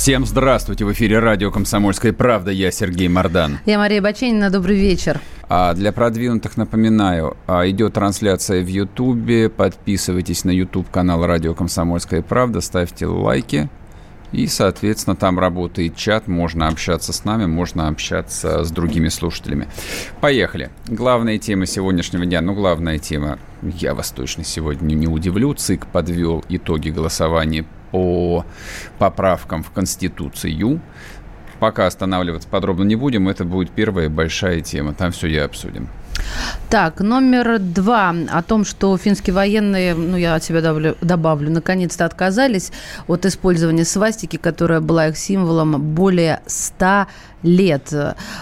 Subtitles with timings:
[0.00, 0.86] Всем здравствуйте!
[0.86, 2.50] В эфире радио «Комсомольская правда».
[2.50, 3.58] Я Сергей Мордан.
[3.66, 4.48] Я Мария Баченина.
[4.48, 5.20] Добрый вечер.
[5.46, 9.50] А для продвинутых напоминаю, а, идет трансляция в Ютубе.
[9.50, 13.68] Подписывайтесь на YouTube-канал «Радио Комсомольская правда», ставьте лайки.
[14.32, 19.68] И, соответственно, там работает чат, можно общаться с нами, можно общаться с другими слушателями.
[20.22, 20.70] Поехали.
[20.86, 26.42] Главная тема сегодняшнего дня, ну, главная тема, я вас точно сегодня не удивлю, ЦИК подвел
[26.48, 28.44] итоги голосования по
[28.98, 30.80] поправкам в Конституцию.
[31.58, 35.88] Пока останавливаться подробно не будем, это будет первая большая тема, там все и обсудим.
[36.68, 42.04] Так, номер два о том, что финские военные, ну, я от себя добавлю, добавлю наконец-то
[42.04, 42.72] отказались
[43.08, 47.06] от использования свастики, которая была их символом более 100
[47.42, 47.92] лет.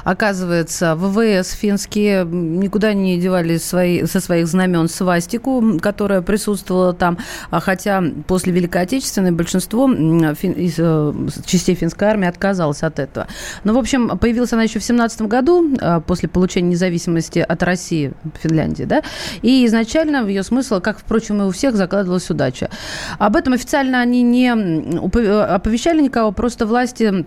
[0.04, 7.18] Оказывается, ВВС финские никуда не девали свои, со своих знамен свастику, которая присутствовала там,
[7.50, 11.12] а хотя после Великой Отечественной большинство фин, из э,
[11.46, 13.28] частей финской армии отказалось от этого.
[13.64, 18.12] Но, в общем, появилась она еще в 17 году, э, после получения независимости от России,
[18.42, 19.02] Финляндии, да,
[19.42, 22.70] и изначально в ее смысл, как, впрочем, и у всех, закладывалась удача.
[23.18, 27.26] Об этом официально они не оповещали никого, просто власти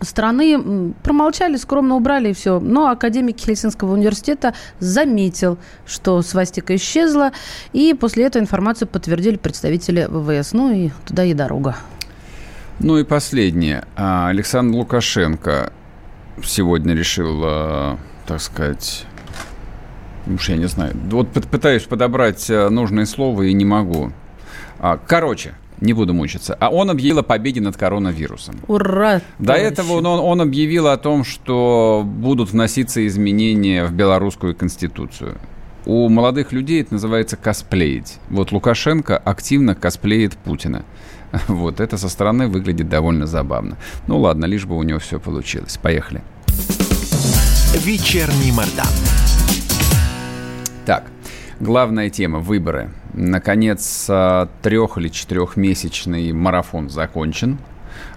[0.00, 2.60] страны промолчали, скромно убрали и все.
[2.60, 7.32] Но академик Хельсинского университета заметил, что свастика исчезла,
[7.72, 10.52] и после этого информацию подтвердили представители ВВС.
[10.52, 11.76] Ну и туда и дорога.
[12.80, 13.84] Ну и последнее.
[13.94, 15.72] А, Александр Лукашенко
[16.42, 19.04] сегодня решил, а, так сказать,
[20.26, 24.12] уж я не знаю, вот пытаюсь подобрать а, нужные слова и не могу.
[25.06, 26.56] Короче, не буду мучиться.
[26.60, 28.56] А он объявил о победе над коронавирусом.
[28.68, 29.20] Ура!
[29.38, 29.72] До товарищи.
[29.72, 35.36] этого он, он объявил о том, что будут вноситься изменения в белорусскую конституцию.
[35.86, 38.18] У молодых людей это называется косплеить.
[38.28, 40.84] Вот Лукашенко активно косплеит Путина.
[41.48, 43.76] Вот это со стороны выглядит довольно забавно.
[44.06, 45.78] Ну ладно, лишь бы у него все получилось.
[45.80, 46.22] Поехали.
[47.74, 48.86] Вечерний Мордан.
[50.84, 51.04] Так,
[51.60, 52.90] главная тема– выборы.
[53.12, 57.58] Наконец, а, трех- или четырехмесячный марафон закончен.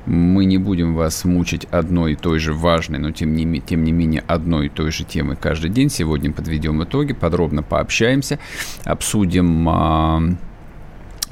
[0.06, 3.92] Мы не будем вас мучить одной и той же важной, но тем не, тем не
[3.92, 5.90] менее одной и той же темой каждый день.
[5.90, 8.40] Сегодня подведем итоги, подробно пообщаемся,
[8.86, 10.22] обсудим а,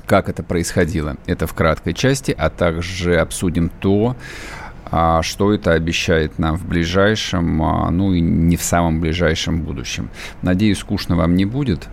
[0.06, 1.18] как это происходило.
[1.28, 4.16] Это в краткой части, а также обсудим то,
[4.90, 10.10] а, что это обещает нам в ближайшем, ну и не в самом ближайшем будущем.
[10.42, 11.88] Надеюсь, скучно вам не будет.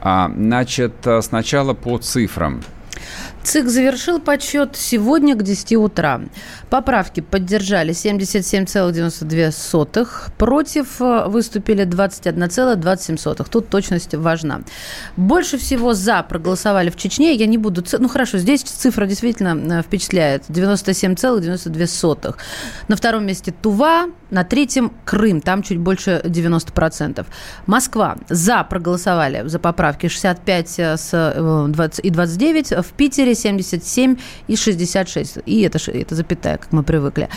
[0.00, 2.62] А, значит, э, сначала по цифрам.
[3.42, 6.20] ЦИК завершил подсчет сегодня к 10 утра.
[6.70, 10.06] Поправки поддержали 77,92,
[10.36, 13.48] против э, выступили 21,27.
[13.48, 14.60] Тут точность важна.
[15.16, 17.34] Больше всего за проголосовали в Чечне.
[17.34, 17.84] Я не буду...
[17.98, 20.44] Ну хорошо, здесь цифра действительно э, впечатляет.
[20.48, 22.34] 97,92.
[22.88, 25.40] На втором месте Тува, на третьем Крым.
[25.40, 27.24] Там чуть больше 90%.
[27.66, 32.84] Москва за проголосовали за поправки 65 с 20 и 29.
[32.84, 34.16] В Питере 77
[34.46, 35.38] и 66.
[35.46, 37.28] И это, это запятая, как мы привыкли.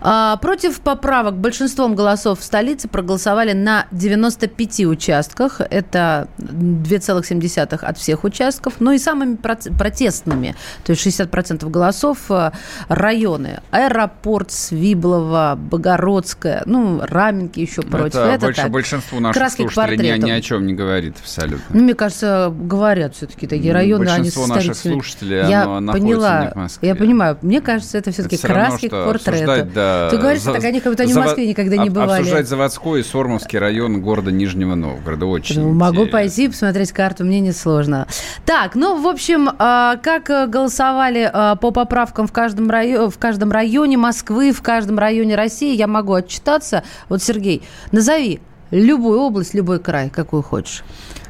[0.00, 5.60] А, против поправок большинством голосов в столице проголосовали на 95 участках.
[5.60, 8.74] Это 2,7 от всех участков.
[8.80, 12.52] Ну и самыми протестными, то есть 60% голосов, э,
[12.88, 13.60] районы.
[13.70, 18.16] Аэропорт, Свиблово, Богородская, ну, Раменки еще против.
[18.16, 18.70] Это, это больше, так.
[18.70, 21.64] большинству наших Краски слушателей ни, ни о чем не говорит абсолютно.
[21.70, 26.52] Ну, мне кажется, говорят все-таки такие районы, Большинство они наших слушателей я поняла,
[26.82, 27.38] Я понимаю.
[27.42, 29.70] Мне кажется, это все-таки краски к портрету.
[29.74, 32.20] Да, Ты говоришь, за, так они как будто они в Москве никогда не бывали.
[32.20, 35.26] Обсуждать заводской и Сормовский район города Нижнего Новгорода.
[35.26, 38.06] Очень ну, Могу пойти посмотреть карту, мне не сложно.
[38.44, 43.50] Так, ну, в общем, а, как голосовали а, по поправкам в каждом, районе, в каждом
[43.50, 46.82] районе Москвы, в каждом районе России, я могу отчитаться.
[47.08, 47.62] Вот, Сергей,
[47.92, 48.40] назови
[48.70, 50.82] любую область, любой край, какую хочешь.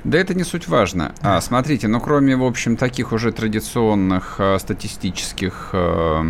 [0.06, 1.12] Да это не суть важно.
[1.20, 6.24] А, смотрите, ну кроме, в общем, таких уже традиционных а, статистических а,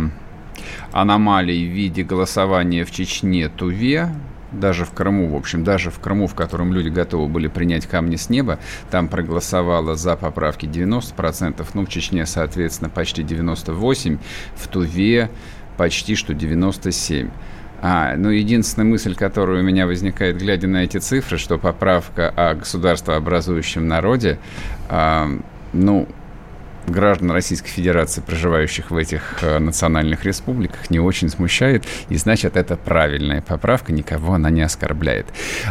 [0.91, 4.09] аномалий в виде голосования в Чечне, Туве,
[4.51, 8.15] даже в Крыму, в общем, даже в Крыму, в котором люди готовы были принять камни
[8.15, 8.57] с неба,
[8.89, 14.17] там проголосовало за поправки 90%, ну, в Чечне, соответственно, почти 98%,
[14.55, 15.29] в Туве
[15.77, 17.29] почти что 97.
[17.81, 22.55] А, ну, единственная мысль, которая у меня возникает, глядя на эти цифры, что поправка о
[22.55, 24.39] государствообразующем народе,
[24.89, 25.29] а,
[25.73, 26.07] ну,
[26.87, 32.77] граждан Российской Федерации, проживающих в этих э, национальных республиках, не очень смущает, и значит, это
[32.77, 35.27] правильная поправка, никого она не оскорбляет.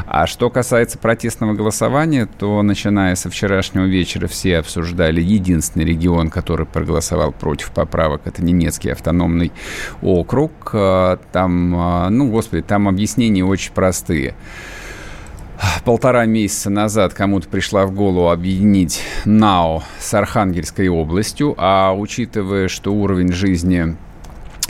[0.07, 6.67] А что касается протестного голосования, то начиная со вчерашнего вечера все обсуждали единственный регион, который
[6.67, 9.53] проголосовал против поправок, это Ненецкий автономный
[10.03, 10.71] округ.
[10.73, 14.35] Э, там, э, ну, господи, там объяснения очень простые
[15.85, 22.93] полтора месяца назад кому-то пришла в голову объединить НАО с Архангельской областью, а учитывая, что
[22.93, 23.97] уровень жизни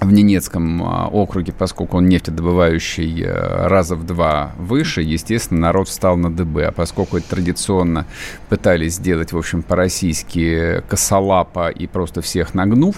[0.01, 6.17] в Ненецком а, округе, поскольку он нефтедобывающий э, раза в два выше, естественно, народ встал
[6.17, 6.67] на ДБ.
[6.67, 8.07] А поскольку это традиционно
[8.51, 12.97] пытались сделать, в общем, по-российски косолапо и просто всех нагнув,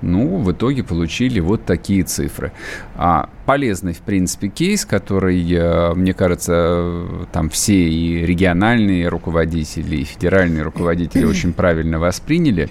[0.00, 2.52] ну, в итоге получили вот такие цифры.
[2.96, 10.04] А, полезный, в принципе, кейс, который, э, мне кажется, там все и региональные руководители, и
[10.04, 12.70] федеральные руководители очень правильно восприняли.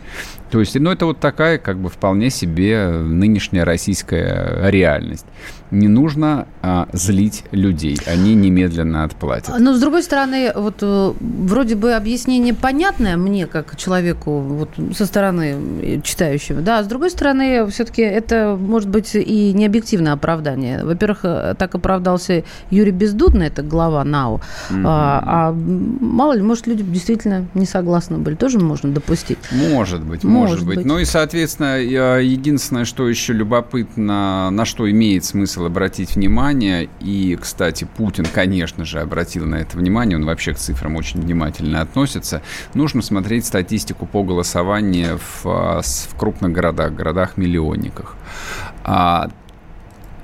[0.52, 5.26] То есть, ну, это вот такая, как бы, вполне себе нынешняя российская реальность.
[5.72, 9.58] Не нужно а, злить людей, они немедленно отплатят.
[9.58, 15.06] Но, с другой стороны, вот э, вроде бы объяснение понятное мне, как человеку вот, со
[15.06, 20.61] стороны читающего, да, а с другой стороны, все-таки это может быть и не объективное оправдание.
[20.84, 24.84] Во-первых, э, так оправдался Юрий Бездудный, это глава НАУ, mm-hmm.
[24.86, 29.40] а, а мало ли, может, люди действительно не согласны были, тоже можно допустить.
[29.52, 30.78] Может быть, может может быть.
[30.78, 30.86] быть.
[30.86, 37.88] Ну и, соответственно, единственное, что еще любопытно, на что имеет смысл обратить внимание, и, кстати,
[37.98, 42.42] Путин, конечно же, обратил на это внимание, он вообще к цифрам очень внимательно относится,
[42.74, 48.16] нужно смотреть статистику по голосованию в, в крупных городах, городах-миллионниках.
[48.84, 49.30] А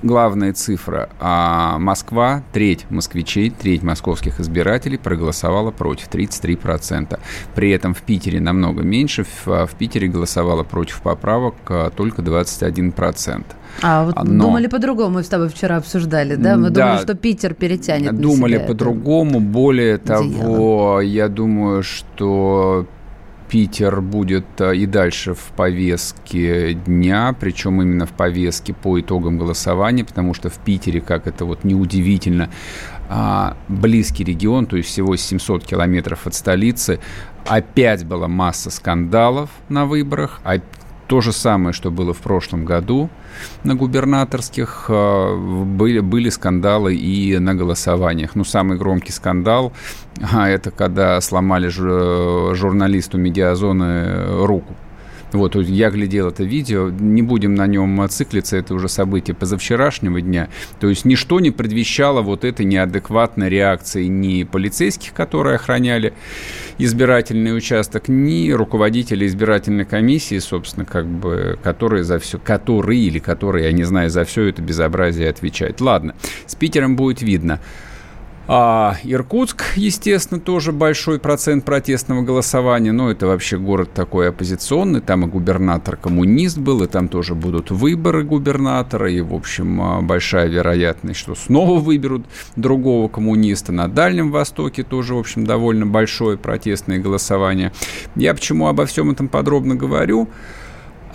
[0.04, 1.10] главная цифра.
[1.20, 7.20] А Москва, треть москвичей, треть московских избирателей проголосовала против, 33%.
[7.56, 9.24] При этом в Питере намного меньше.
[9.24, 13.44] В, в Питере голосовало против поправок а, только 21%.
[13.82, 14.46] А вот Но...
[14.46, 16.56] думали по-другому, мы с тобой вчера обсуждали, да?
[16.56, 19.40] Мы да, думали, что Питер перетянет Думали по-другому.
[19.40, 22.88] Более того, я думаю, что
[23.50, 30.04] Питер будет э, и дальше в повестке дня, причем именно в повестке по итогам голосования,
[30.04, 32.50] потому что в Питере, как это вот неудивительно,
[33.10, 37.00] а, близкий регион, то есть всего 700 километров от столицы,
[37.46, 40.42] опять была масса скандалов на выборах,
[41.07, 43.09] то же самое, что было в прошлом году
[43.63, 48.36] на губернаторских, э, были, были скандалы и на голосованиях.
[48.36, 49.74] Ну, самый громкий скандал
[50.33, 54.75] а,– это когда сломали журналисту медиазоны руку.
[55.34, 60.48] Вот, я глядел это видео, не будем на нем циклиться, это уже событие позавчерашнего дня.
[60.80, 66.14] То есть ничто не предвещало вот этой неадекватной реакции ни полицейских, которые охраняли
[66.78, 73.66] избирательный участок, ни руководителей избирательной комиссии, собственно, как бы, которые за все, которые или которые,
[73.66, 75.82] я не знаю, за все это безобразие отвечают.
[75.82, 76.16] Ладно,
[76.46, 77.60] с Питером будет видно.
[78.50, 82.94] А Иркутск, естественно, тоже большой процент протестного голосования.
[82.94, 85.02] Но это вообще город такой оппозиционный.
[85.02, 89.12] Там и губернатор коммунист был, и там тоже будут выборы губернатора.
[89.12, 93.74] И, в общем, а, большая вероятность, что снова выберут другого коммуниста.
[93.74, 97.74] На Дальнем Востоке тоже, в общем, довольно большое протестное голосование.
[98.16, 100.30] Я почему обо всем этом подробно говорю?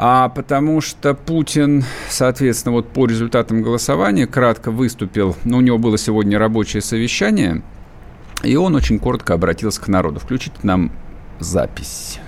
[0.04, 5.97] А потому что Путин, соответственно, вот по результатам голосования кратко выступил, ну, у него было
[5.97, 7.62] сегодня рабочее совещание,
[8.42, 10.18] и он очень коротко обратился к народу.
[10.18, 10.90] Включите нам
[11.38, 12.18] запись.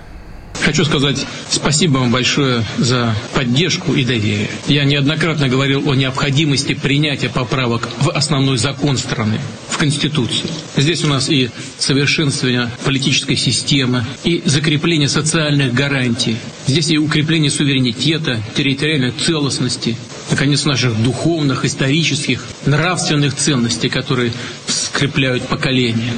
[0.63, 4.49] Хочу сказать спасибо вам большое за поддержку и доверие.
[4.67, 10.49] Я неоднократно говорил о необходимости принятия поправок в основной закон страны, в Конституцию.
[10.75, 16.37] Здесь у нас и совершенствование политической системы, и закрепление социальных гарантий.
[16.67, 19.95] Здесь и укрепление суверенитета, территориальной целостности,
[20.31, 24.31] наконец, наших духовных, исторических, нравственных ценностей, которые
[24.67, 26.13] скрепляют поколения.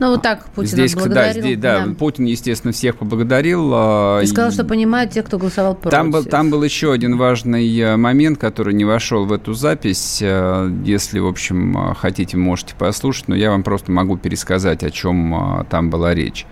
[0.00, 3.70] Ну, вот так Путин здесь, Да, здесь, да, да, Путин, естественно, всех поблагодарил.
[3.72, 5.96] А, и сказал, что понимает тех, кто голосовал против.
[5.96, 10.18] Там был, там был еще один важный э, момент, который не вошел в эту запись.
[10.20, 14.90] Э, если, в общем, э, хотите, можете послушать, но я вам просто могу пересказать, о
[14.90, 16.46] чем там была речь.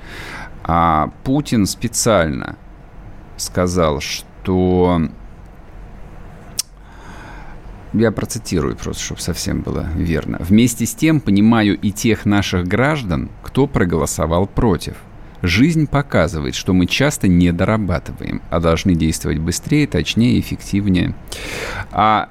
[0.65, 2.57] А Путин специально
[3.37, 5.03] сказал, что
[7.93, 10.39] я процитирую просто, чтобы совсем было верно.
[10.41, 14.95] Вместе с тем понимаю и тех наших граждан, кто проголосовал против.
[15.43, 21.15] Жизнь показывает, что мы часто не дорабатываем, а должны действовать быстрее, точнее, эффективнее.
[21.91, 22.29] А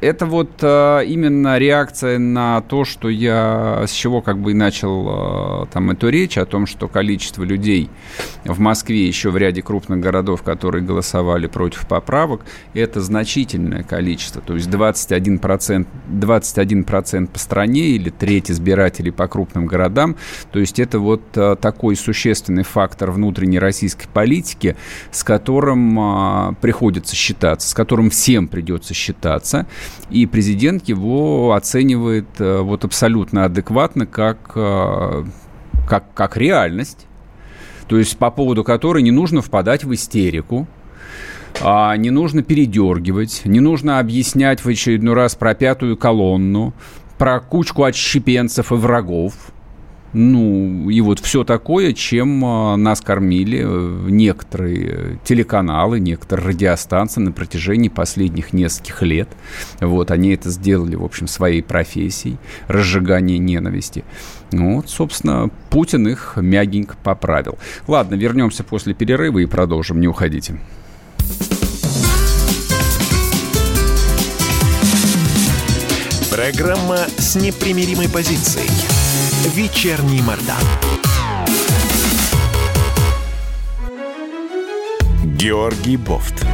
[0.00, 5.64] это вот э, именно реакция на то, что я с чего как бы и начал
[5.64, 7.90] э, там эту речь о том, что количество людей
[8.44, 12.42] в Москве еще в ряде крупных городов, которые голосовали против поправок,
[12.72, 14.40] это значительное количество.
[14.40, 20.16] То есть 21%, 21% по стране или треть избирателей по крупным городам.
[20.50, 24.76] То есть это вот э, такой существенный фактор внутренней российской политики,
[25.10, 29.66] с которым э, приходится считаться, с которым всем придется считаться
[30.10, 35.24] и президент его оценивает э, вот абсолютно адекватно как, э,
[35.88, 37.06] как, как реальность,
[37.88, 40.66] то есть по поводу которой не нужно впадать в истерику,
[41.60, 46.72] а не нужно передергивать, не нужно объяснять в очередной раз про пятую колонну,
[47.18, 49.34] про кучку отщепенцев и врагов–
[50.12, 57.30] ну, и вот все такое, чем а, нас кормили э, некоторые телеканалы, некоторые радиостанции на
[57.30, 59.28] протяжении последних нескольких лет.
[59.80, 64.04] Вот, они это сделали, в общем, своей профессией, разжигание ненависти.
[64.50, 67.56] Ну, вот, собственно, Путин их мягенько поправил.
[67.86, 70.58] Ладно, вернемся после перерыва и продолжим, не уходите.
[76.32, 79.09] Программа с непримиримой позицией
[79.46, 80.62] Вечерний Мордан.
[85.24, 86.46] Георгий Бофт.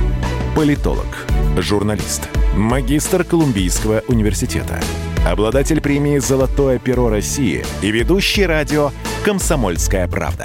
[0.54, 1.26] Политолог,
[1.56, 4.80] журналист, магистр Колумбийского университета,
[5.26, 8.92] обладатель премии «Золотое перо России» и ведущий радио
[9.24, 10.44] «Комсомольская правда».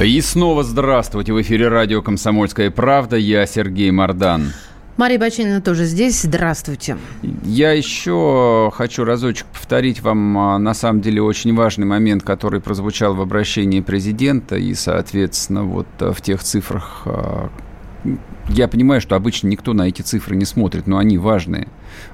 [0.00, 1.32] И снова здравствуйте.
[1.32, 3.16] В эфире радио «Комсомольская правда».
[3.16, 4.52] Я Сергей Мордан.
[4.96, 6.22] Мария Бачинина тоже здесь.
[6.22, 6.96] Здравствуйте.
[7.42, 13.16] Я еще хочу разочек повторить вам, а, на самом деле, очень важный момент, который прозвучал
[13.16, 17.50] в обращении президента и, соответственно, вот а, в тех цифрах, а,
[18.48, 21.68] я понимаю, что обычно никто на эти цифры не смотрит, но они важные.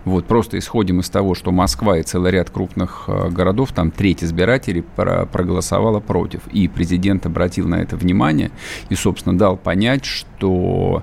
[0.05, 4.83] Вот, просто исходим из того, что Москва и целый ряд крупных городов, там треть избирателей
[4.83, 6.41] проголосовала против.
[6.53, 8.51] И президент обратил на это внимание
[8.89, 11.03] и, собственно, дал понять, что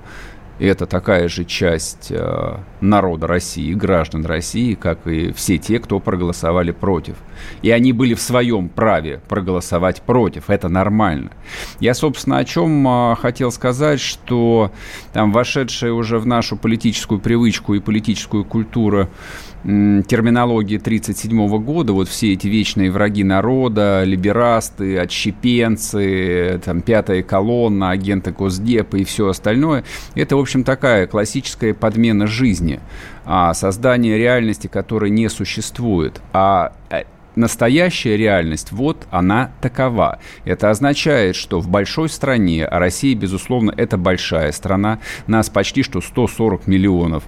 [0.66, 6.70] это такая же часть э, народа России, граждан России, как и все те, кто проголосовали
[6.70, 7.16] против.
[7.62, 10.50] И они были в своем праве проголосовать против.
[10.50, 11.30] Это нормально.
[11.80, 14.70] Я, собственно, о чем э, хотел сказать, что
[15.12, 19.08] там вошедшая уже в нашу политическую привычку и политическую культуру
[19.64, 28.32] терминологии 1937 года, вот все эти вечные враги народа, либерасты, отщепенцы, там, пятая колонна, агенты
[28.32, 32.80] Госдепа и все остальное, это, в общем, такая классическая подмена жизни,
[33.24, 36.20] а создание реальности, которой не существует.
[36.32, 37.04] А э,
[37.36, 40.18] настоящая реальность, вот она такова.
[40.44, 46.00] Это означает, что в большой стране, а Россия, безусловно, это большая страна, нас почти что
[46.00, 47.24] 140 миллионов,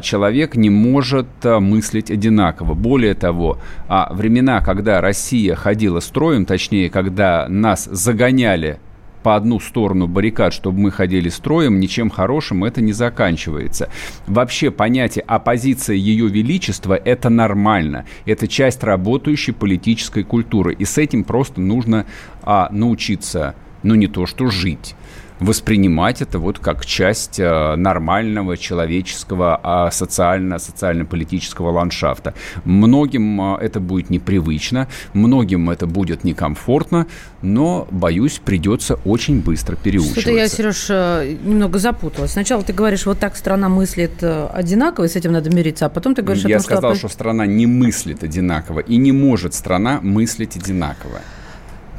[0.00, 2.74] человек не может а, мыслить одинаково.
[2.74, 8.80] Более того, а времена, когда Россия ходила строем, точнее, когда нас загоняли
[9.22, 13.90] по одну сторону баррикад, чтобы мы ходили строем, ничем хорошим это не заканчивается.
[14.26, 18.06] Вообще понятие оппозиция Ее Величества– это нормально.
[18.24, 20.74] Это часть работающей политической культуры.
[20.74, 22.06] И с этим просто нужно
[22.42, 24.94] а, научиться, ну не то что жить
[25.40, 32.34] воспринимать это вот как часть э, нормального человеческого, а социально, социально-политического ландшафта.
[32.64, 37.06] Многим э, это будет непривычно, многим это будет некомфортно,
[37.42, 40.20] но, боюсь, придется очень быстро переучиваться.
[40.20, 42.32] Что-то я, Сереж, э, немного запуталась.
[42.32, 46.14] Сначала ты говоришь, вот так страна мыслит одинаково, и с этим надо мириться, а потом
[46.14, 47.08] ты говоришь я о том, сказал, что...
[47.08, 51.20] что страна не мыслит одинаково, и не может страна мыслить одинаково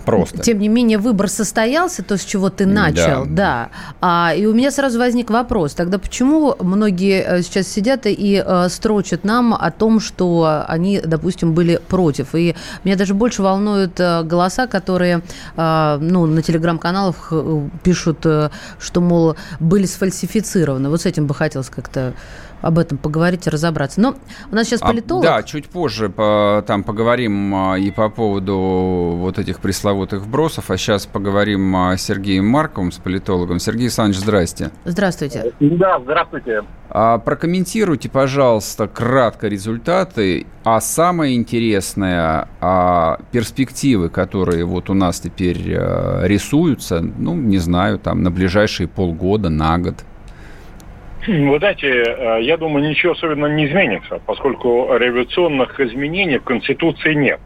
[0.08, 0.38] просто.
[0.40, 3.30] Тем не менее, выбор состоялся, то, с чего ты начал, да.
[3.30, 3.70] да.
[4.02, 8.70] А, и у меня сразу возник вопрос, тогда почему многие э, сейчас сидят и э,
[8.70, 12.36] строчат нам о том, что они, допустим, были против?
[12.36, 15.22] И меня даже больше волнуют э, голоса, которые
[15.58, 18.50] э, ну, на телеграм-каналах э, пишут, э,
[18.80, 20.90] что, мол, были сфальсифицированы.
[20.90, 22.14] Вот с этим бы хотелось как-то
[22.62, 24.02] об этом поговорить и разобраться.
[24.02, 24.16] Но
[24.52, 25.26] у нас сейчас а, политолог.
[25.26, 28.58] А, да, чуть позже по, там поговорим а, и по поводу
[29.18, 33.60] вот этих пресловутых вбросов, а сейчас поговорим с Сергеем Марковым, с политологом.
[33.60, 34.72] Сергей Александрович, здрасте.
[34.86, 35.54] Здравствуйте.
[35.60, 36.64] Да, здравствуйте.
[36.90, 45.76] А, прокомментируйте, пожалуйста, кратко результаты, а самое интересное, а перспективы, которые вот у нас теперь
[45.76, 49.96] а, рисуются, ну, не знаю, там, на ближайшие полгода, на год.
[51.28, 57.40] Вы знаете, э, я думаю, ничего особенно не изменится, поскольку революционных изменений в Конституции нет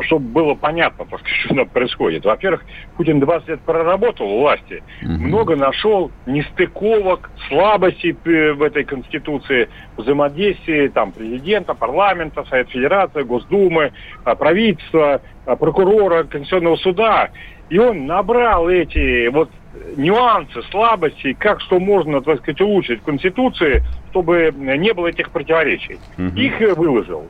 [0.00, 1.06] чтобы было понятно,
[1.44, 2.24] что там происходит.
[2.24, 2.64] Во-первых,
[2.96, 5.10] Путин 20 лет проработал у власти, угу.
[5.10, 13.92] много нашел нестыковок, слабостей в этой Конституции, взаимодействии там, президента, парламента, Совет Федерации, Госдумы,
[14.24, 17.30] а, правительства, а, прокурора, Конституционного суда.
[17.68, 19.50] И он набрал эти вот
[19.96, 25.98] нюансы, слабости, как что можно, так сказать, улучшить в Конституции, чтобы не было этих противоречий.
[26.18, 26.36] Угу.
[26.36, 27.26] Их выложил.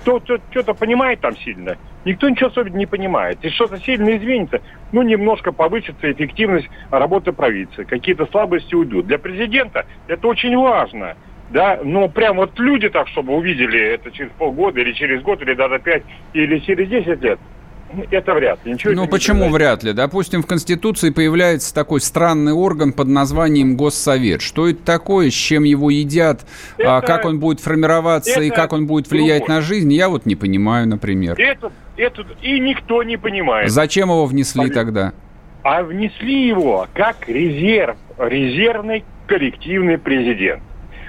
[0.00, 0.20] Кто
[0.50, 3.38] что-то понимает там сильно, никто ничего особенно не понимает.
[3.42, 7.84] И что-то сильно изменится, ну, немножко повысится эффективность работы правительства.
[7.84, 9.06] Какие-то слабости уйдут.
[9.06, 11.16] Для президента это очень важно.
[11.50, 15.52] Да, но прям вот люди так, чтобы увидели это через полгода или через год, или
[15.52, 17.38] даже пять, или через десять лет,
[18.10, 18.72] это вряд ли.
[18.72, 19.92] Ничего ну, почему не вряд ли?
[19.92, 24.42] Допустим, в Конституции появляется такой странный орган под названием Госсовет.
[24.42, 26.42] Что это такое, с чем его едят,
[26.78, 29.56] а это, а как он будет формироваться и как он будет влиять другой.
[29.56, 31.38] на жизнь, я вот не понимаю, например.
[31.38, 33.70] Это, это и никто не понимает.
[33.70, 34.82] Зачем его внесли Понятно.
[34.82, 35.12] тогда?
[35.62, 40.62] А внесли его как резерв, резервный коллективный президент.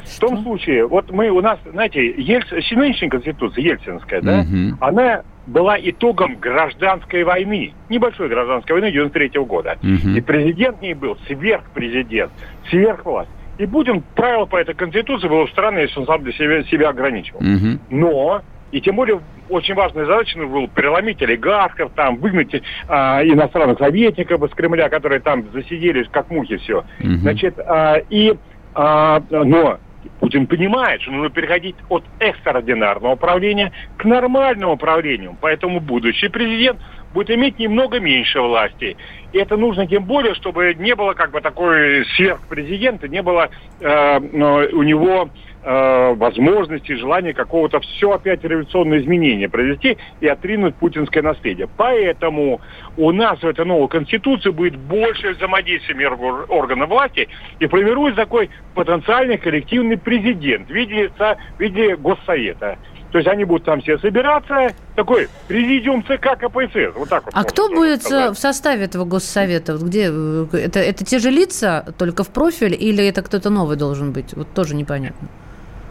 [0.06, 4.78] В том случае, вот мы у нас, знаете, Ельц, нынешняя конституция, ельцинская, да, угу.
[4.82, 9.78] она была итогом гражданской войны, небольшой гражданской войны 93 -го года.
[9.82, 10.16] Угу.
[10.16, 12.32] И президент не был сверхпрезидент,
[12.70, 13.30] сверхвласть.
[13.58, 17.40] И будем правило по этой конституции было странно, если он сам для себя, себя ограничивал.
[17.40, 17.80] Угу.
[17.92, 23.78] Но и тем более очень важная задача ну, была переломить олигархов, там, выгнать а, иностранных
[23.78, 26.80] советников из Кремля, которые там засиделись как мухи все.
[27.00, 27.10] Угу.
[27.22, 28.34] Значит, а, и,
[28.74, 29.78] а, но
[30.20, 35.38] Путин понимает, что нужно переходить от экстраординарного управления к нормальному управлению.
[35.42, 36.80] Поэтому будущий президент
[37.14, 38.98] будет иметь немного меньше власти.
[39.32, 43.50] И это нужно тем более, чтобы не было как бы такой сверхпрезидента, не было
[43.80, 45.30] э, у него
[45.64, 51.68] э, возможности, желания какого-то все опять революционное изменение провести и отринуть путинское наследие.
[51.78, 52.62] Поэтому
[52.98, 56.18] у нас в этой новой конституции будет больше взаимодействия между
[56.50, 57.28] органов власти
[57.60, 62.78] и формируется такой потенциальный коллективный президент в виде, в виде Госсовета.
[63.14, 66.96] То есть они будут там все собираться, такой президиум ЦК КПСС.
[66.96, 67.34] Вот так вот.
[67.36, 68.36] А кто будет сказать.
[68.36, 69.74] в составе этого госсовета?
[69.74, 74.14] Вот где это, это те же лица, только в профиль, или это кто-то новый должен
[74.14, 74.34] быть?
[74.34, 75.28] Вот тоже непонятно.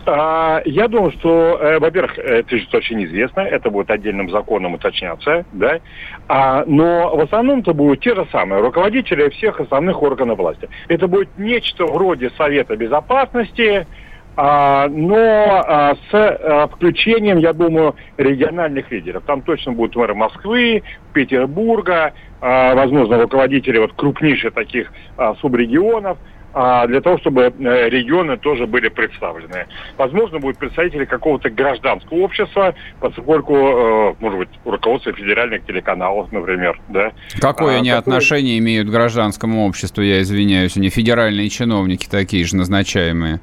[0.06, 5.44] А, я думаю, что, э, во-первых, это же очень известно, это будет отдельным законом уточняться,
[5.52, 5.80] да,
[6.28, 10.68] а, но в основном это будут те же самые руководители всех основных органов власти.
[10.88, 13.86] Это будет нечто вроде Совета Безопасности,
[14.34, 19.22] а, но а, с а, включением, я думаю, региональных лидеров.
[19.26, 24.90] Там точно будут мэры Москвы, Петербурга, возможно, руководители вот крупнейших таких
[25.40, 26.18] субрегионов–
[26.52, 29.66] для того, чтобы э, регионы тоже были представлены.
[29.96, 37.12] Возможно, будут представители какого-то гражданского общества, поскольку, э, может быть, руководство федеральных телеканалов, например, да.
[37.40, 38.00] Какое а, они какое...
[38.00, 43.40] отношение имеют к гражданскому обществу, я извиняюсь, они федеральные чиновники такие же назначаемые?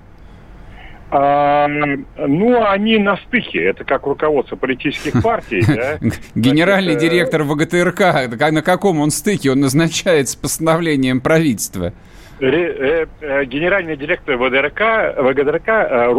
[1.11, 3.63] А, ну, они на стыке.
[3.63, 5.63] Это как руководство политических партий.
[5.65, 5.97] Да?
[6.35, 9.51] Генеральный Значит, директор ВГТРК, на каком он стыке?
[9.51, 11.93] Он назначается постановлением правительства.
[12.41, 16.13] Э, э, генеральный директор ВДРК, ВГДРК э,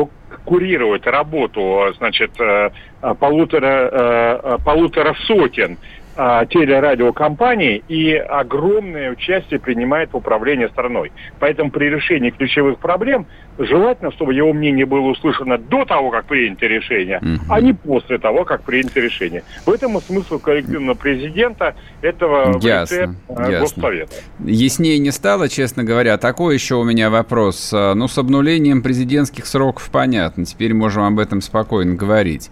[0.45, 2.33] курирует работу, значит,
[3.19, 5.79] полутора, полутора сотен
[6.17, 11.13] а, телерадиокомпаний и огромное участие принимает в управлении страной.
[11.39, 13.27] Поэтому при решении ключевых проблем
[13.59, 17.45] желательно, чтобы его мнение было услышано до того, как принято решение, угу.
[17.49, 19.43] а не после того, как принято решение.
[19.67, 23.61] В этом и смысл коллективного президента этого ясно, ВЦ, ясно.
[23.61, 24.15] Госсовета.
[24.41, 26.17] Яснее не стало, честно говоря.
[26.19, 27.73] Такой еще у меня вопрос.
[27.73, 30.45] Ну, с обнулением президентских сроков понятно.
[30.45, 32.51] Теперь можем об этом спокойно говорить.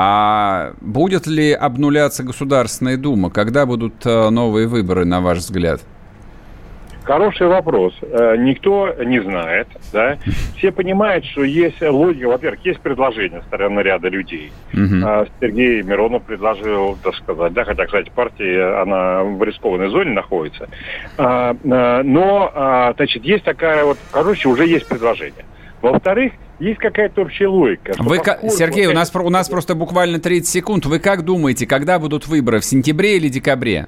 [0.00, 3.30] А будет ли обнуляться Государственная Дума?
[3.30, 5.80] Когда будут э, новые выборы, на ваш взгляд?
[7.02, 7.94] Хороший вопрос.
[8.02, 9.66] Э, никто не знает.
[9.92, 10.16] Да?
[10.56, 12.28] Все понимают, что есть логика.
[12.28, 14.52] Во-первых, есть предложение стороны ряда людей.
[14.72, 15.26] Угу.
[15.40, 20.68] Сергей Миронов предложил, так сказать, да, хотя, кстати, партия, она в рискованной зоне находится.
[21.16, 25.44] А, но, значит, есть такая вот, короче, уже есть предложение
[25.82, 27.94] Во-вторых, есть какая-то общая логика.
[27.98, 28.18] Вы,
[28.50, 30.86] Сергей, у нас, у нас просто буквально 30 секунд.
[30.86, 32.60] Вы как думаете, когда будут выборы?
[32.60, 33.86] В сентябре или декабре?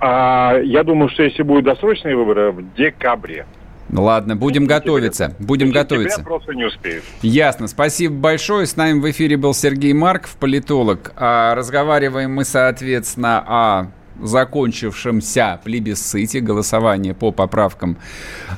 [0.00, 3.46] А, я думаю, что если будут досрочные выборы, в декабре.
[3.88, 5.36] Ну ладно, будем ну, готовиться.
[5.38, 6.22] Будем готовиться.
[6.22, 7.04] просто не успеют.
[7.22, 7.68] Ясно.
[7.68, 8.66] Спасибо большое.
[8.66, 11.12] С нами в эфире был Сергей Марков, политолог.
[11.16, 13.86] А разговариваем мы, соответственно, о
[14.22, 17.96] закончившемся плебисците, голосование по поправкам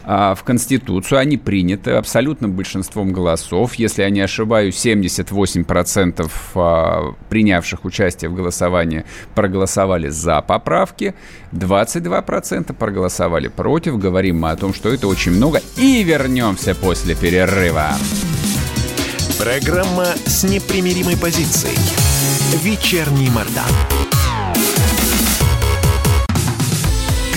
[0.05, 3.75] а, в Конституцию, они приняты абсолютным большинством голосов.
[3.75, 11.15] Если я не ошибаюсь, 78% а, принявших участие в голосовании проголосовали за поправки,
[11.53, 13.99] 22% проголосовали против.
[13.99, 15.61] Говорим мы о том, что это очень много.
[15.77, 17.93] И вернемся после перерыва.
[19.39, 21.79] Программа с непримиримой позицией.
[22.63, 24.28] Вечерний Мордан.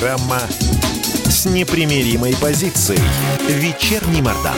[0.00, 0.38] Программа
[1.26, 3.00] с непримиримой позицией.
[3.50, 4.56] Вечерний Мордан.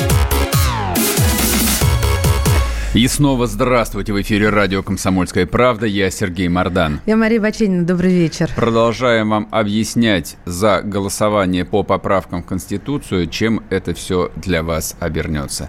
[2.94, 4.12] И снова здравствуйте.
[4.12, 5.86] В эфире радио «Комсомольская правда».
[5.86, 7.00] Я Сергей Мордан.
[7.06, 7.84] Я Мария Баченина.
[7.84, 8.50] Добрый вечер.
[8.54, 15.68] Продолжаем вам объяснять за голосование по поправкам в Конституцию, чем это все для вас обернется.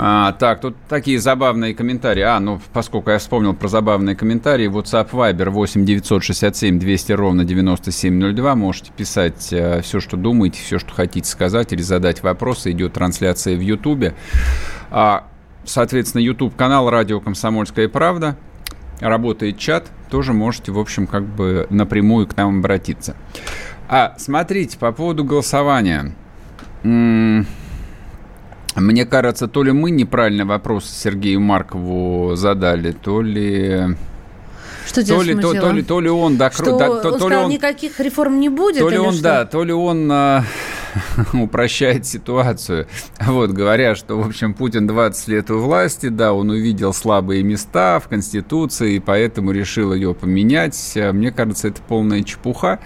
[0.00, 2.22] А, так, тут такие забавные комментарии.
[2.22, 8.54] А, ну, поскольку я вспомнил про забавные комментарии, WhatsApp Viber 8 967 200 ровно 9702.
[8.54, 12.70] Можете писать э, все, что думаете, все, что хотите сказать или задать вопросы.
[12.70, 14.14] Идет трансляция в YouTube.
[14.92, 15.26] А,
[15.64, 18.36] соответственно, YouTube-канал «Радио Комсомольская правда».
[19.00, 19.88] Работает чат.
[20.10, 23.16] Тоже можете, в общем, как бы напрямую к нам обратиться.
[23.88, 26.14] А, смотрите, по поводу голосования.
[26.84, 27.46] М-
[28.76, 33.96] мне кажется, то ли мы неправильный вопрос Сергею Маркову задали, то ли...
[34.86, 37.28] Что то ли, то, то, ли, то ли он, да, что да, то, он то
[37.28, 39.22] ли он никаких реформ не будет, то ли он, что?
[39.22, 40.44] да, то ли он а,
[41.32, 42.86] упрощает ситуацию,
[43.20, 48.00] вот говоря, что в общем Путин 20 лет у власти, да, он увидел слабые места
[48.00, 50.92] в Конституции, и поэтому решил ее поменять.
[50.96, 52.80] Мне кажется, это полная чепуха,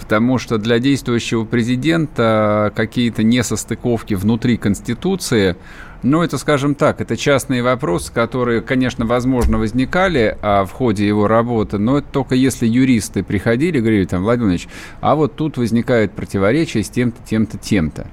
[0.00, 5.56] потому что для действующего президента какие-то несостыковки внутри Конституции
[6.02, 11.26] ну, это, скажем так, это частные вопросы, которые, конечно, возможно, возникали а, в ходе его
[11.28, 14.68] работы, но это только если юристы приходили и говорили, там, Владимир Владимирович,
[15.00, 18.06] а вот тут возникает противоречие с тем-то, тем-то, тем-то.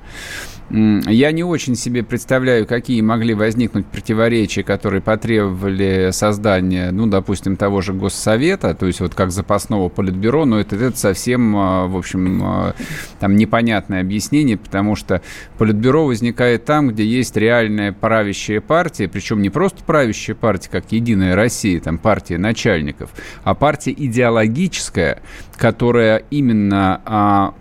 [0.70, 7.80] Я не очень себе представляю, какие могли возникнуть противоречия, которые потребовали создания, ну, допустим, того
[7.80, 12.42] же Госсовета, то есть вот как запасного политбюро, но это, это совсем, а, в общем,
[12.44, 12.76] а,
[13.22, 15.22] там непонятное объяснение, потому что
[15.58, 21.36] политбюро возникает там, где есть реальная правящая партия, причем не просто правящая партия, как Единая
[21.36, 23.12] Россия, там партия начальников,
[23.46, 25.22] а партия идеологическая,
[25.56, 27.54] которая именно а,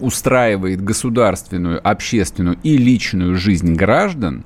[0.00, 4.44] устраивает государственную, общественную и личную жизнь граждан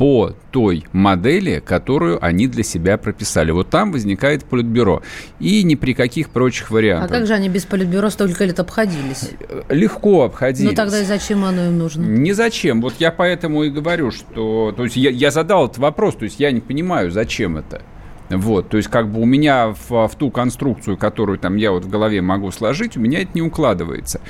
[0.00, 3.50] по той модели, которую они для себя прописали.
[3.50, 5.02] Вот там возникает политбюро.
[5.40, 7.10] И ни при каких прочих вариантах.
[7.10, 9.32] А как же они без политбюро столько лет обходились?
[9.68, 10.70] Легко обходились.
[10.70, 12.02] Ну тогда и зачем оно им нужно?
[12.02, 12.80] Не зачем.
[12.80, 14.72] Вот я поэтому и говорю, что...
[14.74, 17.82] То есть я, я задал этот вопрос, то есть я не понимаю, зачем это.
[18.30, 21.84] Вот, то есть как бы у меня в, в ту конструкцию, которую там я вот
[21.84, 24.20] в голове могу сложить, у меня это не укладывается.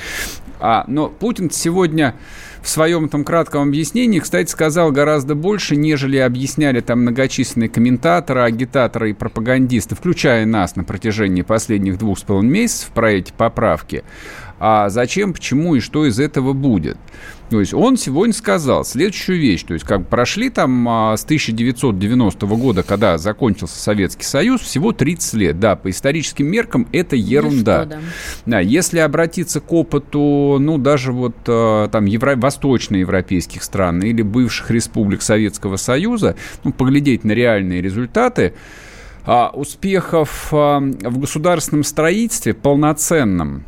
[0.59, 2.15] А, но Путин сегодня
[2.63, 9.11] в своем там кратком объяснении, кстати, сказал гораздо больше, нежели объясняли там многочисленные комментаторы, агитаторы
[9.11, 14.05] и пропагандисты, включая нас на протяжении последних двух с половиной месяцев про эти поправки.
[14.61, 16.99] А зачем, почему и что из этого будет?
[17.49, 19.64] То есть он сегодня сказал следующую вещь.
[19.64, 25.35] То есть как прошли там а, с 1990 года, когда закончился Советский Союз, всего 30
[25.35, 25.59] лет.
[25.59, 27.85] Да, по историческим меркам это ерунда.
[27.85, 28.01] Ну, что, да.
[28.46, 32.37] Да, если обратиться к опыту, ну, даже вот а, там евро...
[32.37, 38.53] восточноевропейских стран или бывших республик Советского Союза, ну, поглядеть на реальные результаты,
[39.25, 43.64] а, успехов а, в государственном строительстве полноценном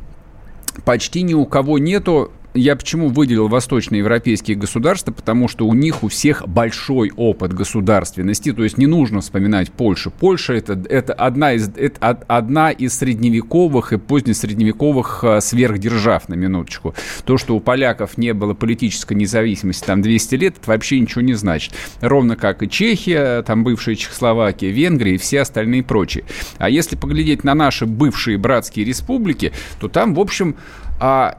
[0.85, 5.13] почти ни у кого нету я почему выделил восточноевропейские государства?
[5.13, 10.11] Потому что у них у всех большой опыт государственности, то есть не нужно вспоминать Польшу.
[10.11, 16.95] Польша это, это, одна, из, это одна из средневековых и позднесредневековых а, сверхдержав, на минуточку.
[17.25, 21.35] То, что у поляков не было политической независимости там 200 лет, это вообще ничего не
[21.35, 21.73] значит.
[22.01, 26.25] Ровно как и Чехия, там бывшая Чехословакия, Венгрия и все остальные прочие.
[26.59, 30.57] А если поглядеть на наши бывшие братские республики, то там, в общем,
[31.01, 31.39] а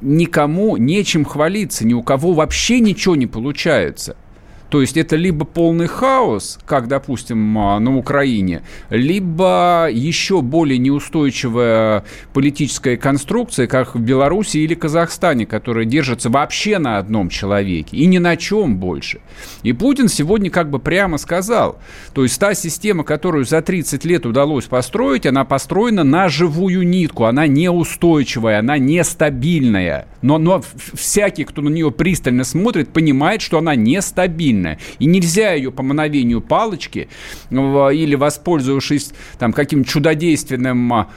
[0.00, 4.16] никому нечем хвалиться, ни у кого вообще ничего не получается.
[4.72, 12.04] То есть это либо полный хаос, как, допустим, а, на Украине, либо еще более неустойчивая
[12.32, 18.16] политическая конструкция, как в Беларуси или Казахстане, которая держится вообще на одном человеке и ни
[18.16, 19.20] на чем больше.
[19.62, 21.78] И Путин сегодня как бы прямо сказал,
[22.14, 27.24] то есть та система, которую за 30 лет удалось построить, она построена на живую нитку,
[27.24, 30.06] она неустойчивая, она нестабильная.
[30.22, 30.62] Но, но
[30.94, 34.78] всякий, кто на нее пристально смотрит, понимает, что она нестабильна сильная.
[34.98, 37.08] И нельзя ее по мановению палочки
[37.50, 41.08] или воспользовавшись там каким-то чудодейственным а,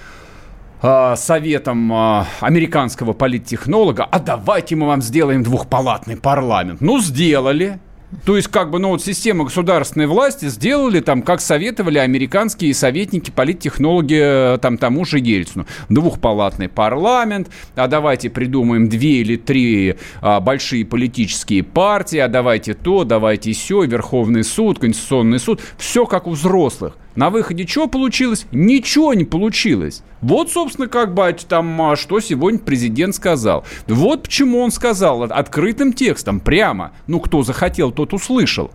[0.81, 6.81] а, советом а, американского политтехнолога, а давайте мы вам сделаем двухпалатный парламент.
[6.81, 7.79] Ну, сделали.
[8.23, 13.31] То есть, как бы, ну, вот система государственной власти сделали там, как советовали американские советники,
[13.31, 15.65] политтехнологи э, там тому же Ельцину.
[15.89, 23.03] Двухпалатный парламент, а давайте придумаем две или три а, большие политические партии, а давайте то,
[23.03, 25.61] давайте все, Верховный суд, Конституционный суд.
[25.77, 26.97] Все как у взрослых.
[27.15, 28.45] На выходе что получилось?
[28.51, 30.03] Ничего не получилось.
[30.21, 33.63] Вот, собственно, как бы там, а, что сегодня президент сказал.
[33.87, 36.91] Вот почему он сказал открытым текстом, прямо.
[37.07, 38.71] Ну, кто захотел, тот услышал.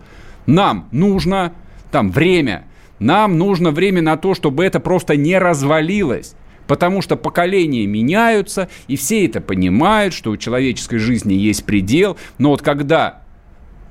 [0.47, 1.53] Нам нужно
[1.91, 2.65] там время.
[2.97, 6.35] Нам нужно время на то, чтобы это просто не развалилось.
[6.67, 12.17] Потому что поколения меняются, и все это понимают, что у человеческой жизни есть предел.
[12.37, 13.20] Но вот когда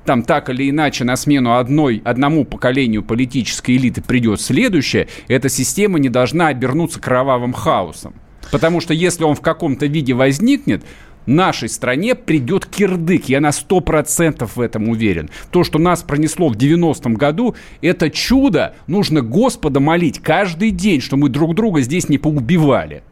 [0.04, 5.98] там так или иначе на смену одной, одному поколению политической элиты придет следующее, эта система
[5.98, 8.14] не должна обернуться кровавым хаосом.
[8.50, 10.84] Потому что если он в каком-то виде возникнет,
[11.26, 13.28] нашей стране придет кирдык.
[13.28, 15.30] Я на 100% в этом уверен.
[15.50, 18.74] То, что нас пронесло в 90-м году, это чудо.
[18.86, 23.02] Нужно Господа молить каждый день, что мы друг друга здесь не поубивали.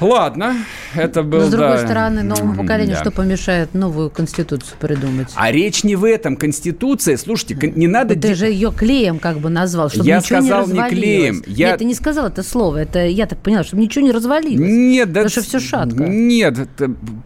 [0.00, 0.56] Ладно,
[0.94, 1.84] это был, Но, с другой да.
[1.84, 3.00] стороны, новому поколению да.
[3.00, 5.28] что помешает новую конституцию придумать?
[5.34, 6.36] А речь не в этом.
[6.36, 8.14] Конституция, слушайте, не надо...
[8.14, 11.42] Ты же ее клеем как бы назвал, чтобы я ничего сказал не не клеем.
[11.46, 11.70] Я...
[11.70, 12.78] Нет, ты не сказал это слово.
[12.78, 14.58] Это я так поняла, чтобы ничего не развалилось.
[14.58, 15.22] Нет, да...
[15.22, 16.04] Потому что все шатко.
[16.04, 16.68] Нет.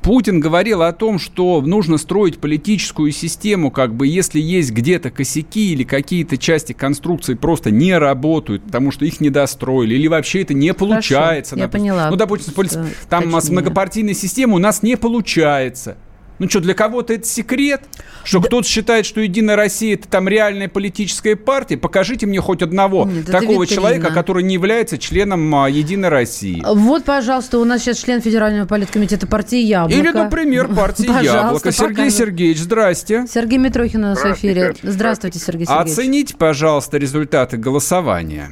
[0.02, 5.72] Путин говорил о том, что нужно строить политическую систему, как бы если есть где-то косяки
[5.72, 10.54] или какие-то части конструкции просто не работают, потому что их не достроили, или вообще это
[10.54, 11.56] не получается.
[11.56, 12.10] Хорошо, я поняла.
[12.10, 13.40] Ну, допустим, там точнее.
[13.40, 15.96] с многопартийной системой у нас не получается.
[16.40, 17.82] Ну что, для кого-то это секрет?
[18.24, 18.48] Что да.
[18.48, 21.76] кто-то считает, что Единая Россия это там реальная политическая партия?
[21.76, 26.64] Покажите мне хоть одного Нет, такого человека, который не является членом а, Единой России.
[26.66, 30.00] Вот, пожалуйста, у нас сейчас член Федерального политкомитета партии Яблоко.
[30.00, 31.72] Или, например, партии Яблоко.
[31.72, 33.26] Сергей Сергеевич, здрасте.
[33.30, 34.74] Сергей Митрохин у нас в эфире.
[34.82, 35.92] Здравствуйте, Сергей Сергеевич.
[35.92, 38.50] Оцените, пожалуйста, результаты голосования.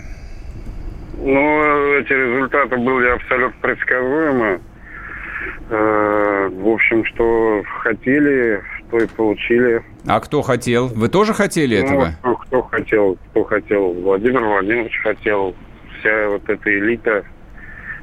[1.29, 4.61] Ну, эти результаты были абсолютно предсказуемы.
[5.69, 9.83] Э, в общем, что хотели, что и получили.
[10.07, 10.87] А кто хотел?
[10.87, 12.13] Вы тоже хотели ну, этого?
[12.21, 13.93] Кто, кто хотел, кто хотел.
[13.93, 15.55] Владимир Владимирович хотел.
[16.01, 17.23] Вся вот эта элита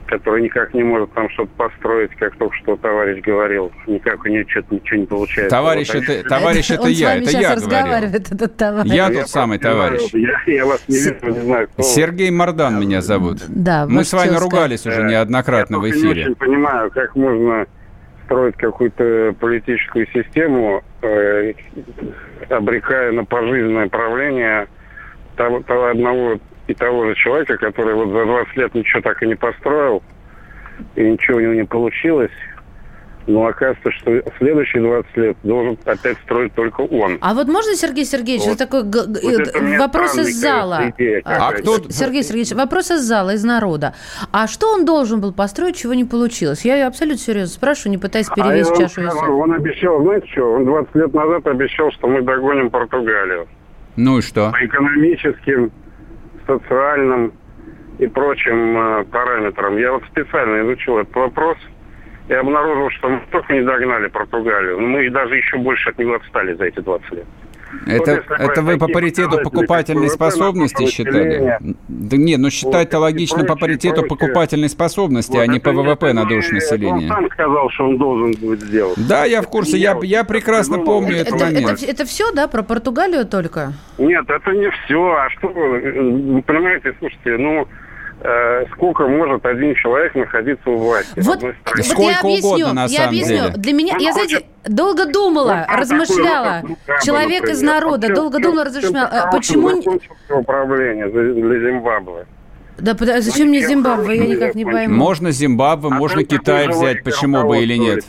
[0.05, 3.71] который никак не может там что-то построить, как только что товарищ говорил.
[3.87, 5.55] Никак у нее что-то ничего не получается.
[5.55, 8.09] Товарищ, вот, это, товарищ это, это я, это я говорил.
[8.09, 8.91] Этот товарищ.
[8.91, 10.01] Я тот самый товарищ.
[10.13, 13.39] Я, я вас не вижу, не знаю, кто Сергей Мордан меня зовут.
[13.47, 14.99] Да, Мы с вами ругались сказать.
[14.99, 16.07] уже неоднократно я в эфире.
[16.07, 17.65] Я не очень понимаю, как можно
[18.25, 21.53] строить какую-то политическую систему, э,
[22.49, 24.67] обрекая на пожизненное правление
[25.35, 29.27] того, того одного и того же человека, который вот за 20 лет ничего так и
[29.27, 30.01] не построил,
[30.95, 32.31] и ничего у него не получилось.
[33.27, 37.17] Но оказывается, что следующие 20 лет должен опять строить только он.
[37.21, 40.93] А вот можно, Сергей Сергеевич, вот, такой вот вопрос из зала?
[40.95, 41.77] Идея, а кто...
[41.89, 43.95] Сергей Сергеевич, вопрос из зала, из народа.
[44.31, 46.63] А что он должен был построить, чего не получилось?
[46.65, 49.27] Я абсолютно серьезно спрашиваю, не пытаясь а перевесить а чашу весов.
[49.27, 53.47] Он обещал, знаете что, он 20 лет назад обещал, что мы догоним Португалию.
[53.95, 54.51] Ну и что?
[54.51, 55.71] По экономическим,
[56.45, 57.33] социальным
[57.97, 59.77] и прочим э, параметрам.
[59.77, 61.57] Я вот специально изучил этот вопрос
[62.27, 66.15] и обнаружил, что мы только не догнали Португалию, но мы даже еще больше от него
[66.15, 67.25] отстали за эти 20 лет.
[67.85, 71.59] Это, вот это вы по паритету покупательной способности считали?
[71.87, 76.13] Да нет, ну считать-то вот, логично по паритету покупательной способности, вот, а не по ВВП
[76.13, 77.07] на душу населения.
[77.07, 78.97] Он сам сказал, что он должен будет сделать.
[79.07, 81.83] Да, я в курсе, я, я прекрасно помню это, этот это, момент.
[81.83, 83.73] Это, это все, да, про Португалию только?
[83.97, 85.15] Нет, это не все.
[85.15, 87.67] А что вы, понимаете, слушайте, ну, Э,
[88.73, 91.19] сколько может один человек находиться у власти.
[91.19, 91.53] Вот, вот
[91.85, 93.35] сколько я объясню, угодно, на я самом объясню.
[93.35, 93.53] деле.
[93.57, 94.29] Для меня, Он я, хочет...
[94.29, 96.61] знаете, долго думала, ну, размышляла.
[97.03, 99.29] Человек из народа, долго думала, размышляла.
[99.31, 99.69] Почему...
[100.29, 102.25] управление для Зимбабве.
[102.77, 104.17] Да, а зачем мне Зимбабве?
[104.17, 104.95] Я никак не пойму.
[104.95, 108.05] Можно Зимбабве, а можно Китай взять, почему бы или нет?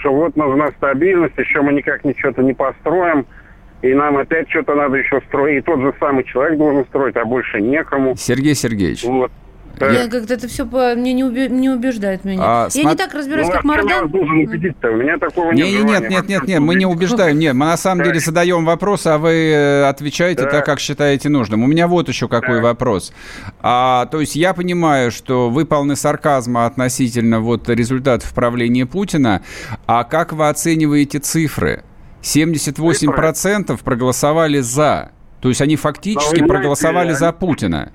[0.00, 3.24] Что вот нужна стабильность, еще мы никак ничего-то не построим
[3.82, 5.58] и нам опять что-то надо еще строить.
[5.58, 8.16] И тот же самый человек должен строить, а больше некому.
[8.16, 9.30] Сергей Сергеевич, вот.
[9.80, 10.94] Я как-то это все по...
[10.94, 11.48] мне не, уби...
[11.48, 12.40] не убеждает меня.
[12.42, 12.90] А, я см...
[12.90, 14.08] не так разбираюсь, ну, как Мардан.
[14.08, 14.90] должен убедить-то?
[14.90, 15.84] У меня такого не, нет.
[15.84, 17.38] Нет, нет, нет, нет, мы не убеждаем.
[17.38, 21.64] Нет, мы на самом деле задаем вопрос, а вы э, отвечаете так, как считаете нужным.
[21.64, 23.12] У меня вот еще какой вопрос.
[23.60, 29.42] А, то есть я понимаю, что вы полны сарказма относительно вот результатов правления Путина.
[29.86, 31.82] А как вы оцениваете цифры?
[32.22, 35.12] 78% проголосовали за.
[35.40, 37.90] То есть они фактически проголосовали за Путина.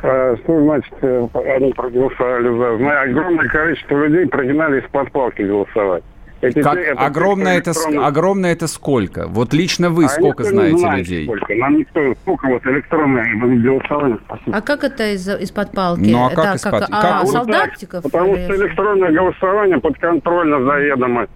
[0.00, 2.76] А, что значит, э, они проголосовали за?
[2.78, 6.04] Знаю, огромное количество людей прогнали из-под палки голосовать.
[6.40, 8.06] Эти, как это огромное, это, электронные...
[8.06, 9.26] огромное это сколько?
[9.26, 11.24] Вот лично вы а сколько знаете знает, людей?
[11.24, 11.54] Сколько.
[11.56, 14.18] Нам никто, сколько вот электронное голосование.
[14.52, 16.08] А как это из, из-под палки?
[16.08, 17.26] Ну а как из-под как, а, как?
[17.26, 18.02] солдатиков?
[18.04, 21.26] Потому что электронное голосование подконтрольно заведомо.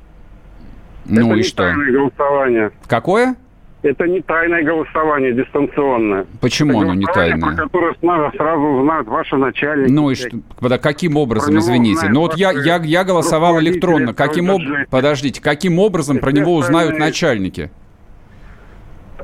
[1.05, 1.73] Ну это и что?
[1.73, 2.71] голосование.
[2.87, 3.37] Какое?
[3.83, 6.25] Это не тайное голосование, дистанционное.
[6.41, 7.57] Почему это оно не тайное?
[7.57, 7.95] Про которое
[8.37, 9.91] сразу узнают ваши начальники.
[9.91, 10.79] Ну и что?
[10.79, 12.09] Каким образом, извините?
[12.09, 14.15] Ну вот я, я, я голосовал электронно.
[14.15, 14.61] Каким об...
[14.89, 17.71] Подождите, каким образом про него узнают начальники?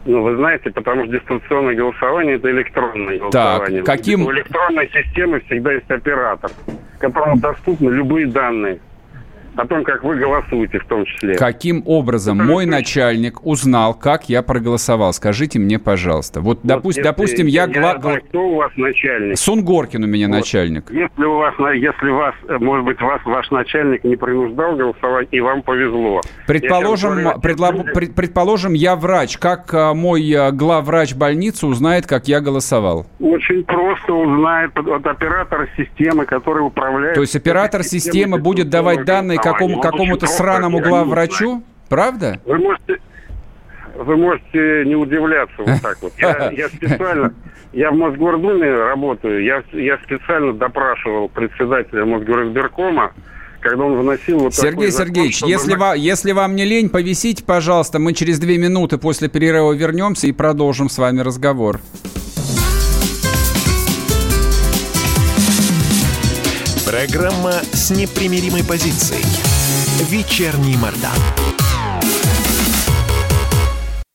[0.04, 3.82] Ну, вы знаете, потому что дистанционное голосование– это электронное голосование.
[3.82, 4.26] Так, каким...
[4.26, 6.50] У электронной системы всегда есть оператор,
[6.98, 8.80] которому доступны любые данные
[9.59, 11.35] о том, как вы голосуете в том числе.
[11.35, 15.12] Каким образом мой начальник узнал, как я проголосовал?
[15.12, 16.40] Скажите мне, пожалуйста.
[16.40, 17.62] Вот, вот допустим, если, допустим, я...
[17.64, 18.21] я гла...
[18.21, 19.37] Кто у вас начальник?
[19.37, 20.37] Сунгоркин у меня вот.
[20.37, 20.90] начальник.
[20.90, 25.62] Если у вас, если вас, может быть, вас ваш начальник не принуждал голосовать, и вам
[25.62, 26.21] повезло.
[26.47, 27.73] Предположим, говорю, предло...
[27.73, 29.38] пред, предположим, я врач.
[29.38, 33.07] Как а, мой а, главврач больницы узнает, как я голосовал?
[33.18, 37.16] Очень просто узнает от оператора системы, который управляет...
[37.16, 41.62] То есть оператор системы будет давать данные, какому, какому-то сраному главврачу?
[41.88, 42.40] Правда?
[42.44, 42.98] Вы можете,
[43.96, 46.12] вы можете не удивляться вот так вот.
[46.18, 47.32] Я, я специально,
[47.72, 53.12] я в Мосгордуме работаю, я, я специально допрашивал председателя Мосгоризбиркома,
[53.61, 57.98] когда он вносил вот Сергей Сергеевич, закон, если, вам, если вам не лень, повисите, пожалуйста,
[57.98, 61.80] мы через две минуты после перерыва вернемся и продолжим с вами разговор.
[66.88, 69.22] Программа с непримиримой позицией.
[70.09, 71.11] Вечерний Мордан.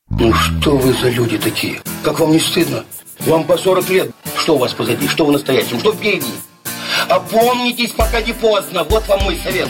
[0.10, 1.80] Ну что вы за люди такие?
[2.02, 2.84] Как вам не стыдно?
[3.28, 4.12] Вам по 40 лет.
[4.36, 5.08] Что у вас позади?
[5.08, 5.80] Что вы настоящем?
[5.82, 6.26] Что впереди?
[7.10, 8.84] Опомнитесь, пока не поздно.
[8.86, 9.70] Вот вам мой совет.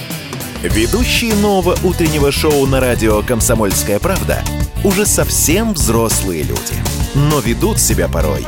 [0.61, 4.41] Ведущие нового утреннего шоу на радио «Комсомольская правда»
[4.85, 6.75] уже совсем взрослые люди.
[7.15, 8.47] Но ведут себя порой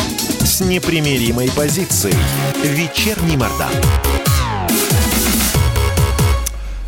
[0.61, 2.15] с непримиримой позицией.
[2.63, 3.71] Вечерний Мордан.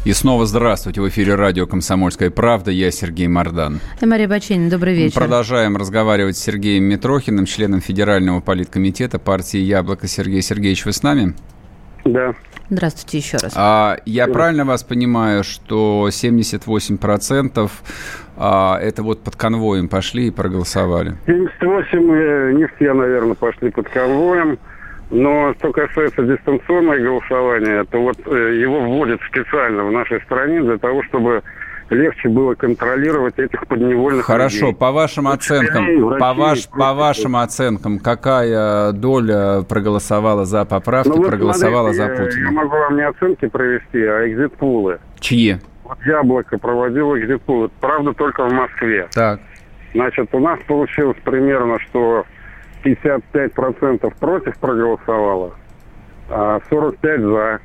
[0.06, 1.02] И снова здравствуйте.
[1.02, 2.72] В эфире радио «Комсомольская правда».
[2.72, 3.80] Я Сергей Мордан.
[4.02, 4.70] И Мария Баченин.
[4.70, 5.16] Добрый вечер.
[5.16, 10.08] Мы продолжаем разговаривать с Сергеем Митрохиным, членом Федерального политкомитета партии «Яблоко».
[10.08, 11.34] Сергей Сергеевич, вы с нами?
[12.06, 12.36] Да.
[12.70, 13.54] Здравствуйте еще раз.
[13.56, 14.34] А, я да.
[14.34, 17.72] правильно вас понимаю, что 78%
[18.38, 21.16] а, это вот под конвоем пошли и проголосовали?
[21.26, 24.58] 78 э, не все, наверное, пошли под конвоем.
[25.12, 30.78] Но что касается дистанционного голосования, то вот э, его вводят специально в нашей стране для
[30.78, 31.44] того, чтобы
[31.90, 34.76] легче было контролировать этих подневольных Хорошо, людей.
[34.76, 41.24] по вашим оценкам, врачей, по, ваш, по вашим оценкам, какая доля проголосовала за поправки, ну,
[41.24, 42.46] проголосовала смотрите, за Путина?
[42.46, 45.00] Я могу вам не оценки провести, а экзит-пулы.
[45.20, 45.58] Чьи?
[46.06, 47.70] Яблоко проводило экзитпул.
[47.80, 49.08] Правда, только в Москве.
[49.14, 49.40] Так.
[49.94, 52.26] Значит, у нас получилось примерно, что
[52.84, 55.54] 55% против проголосовало,
[56.30, 57.60] а 45% за.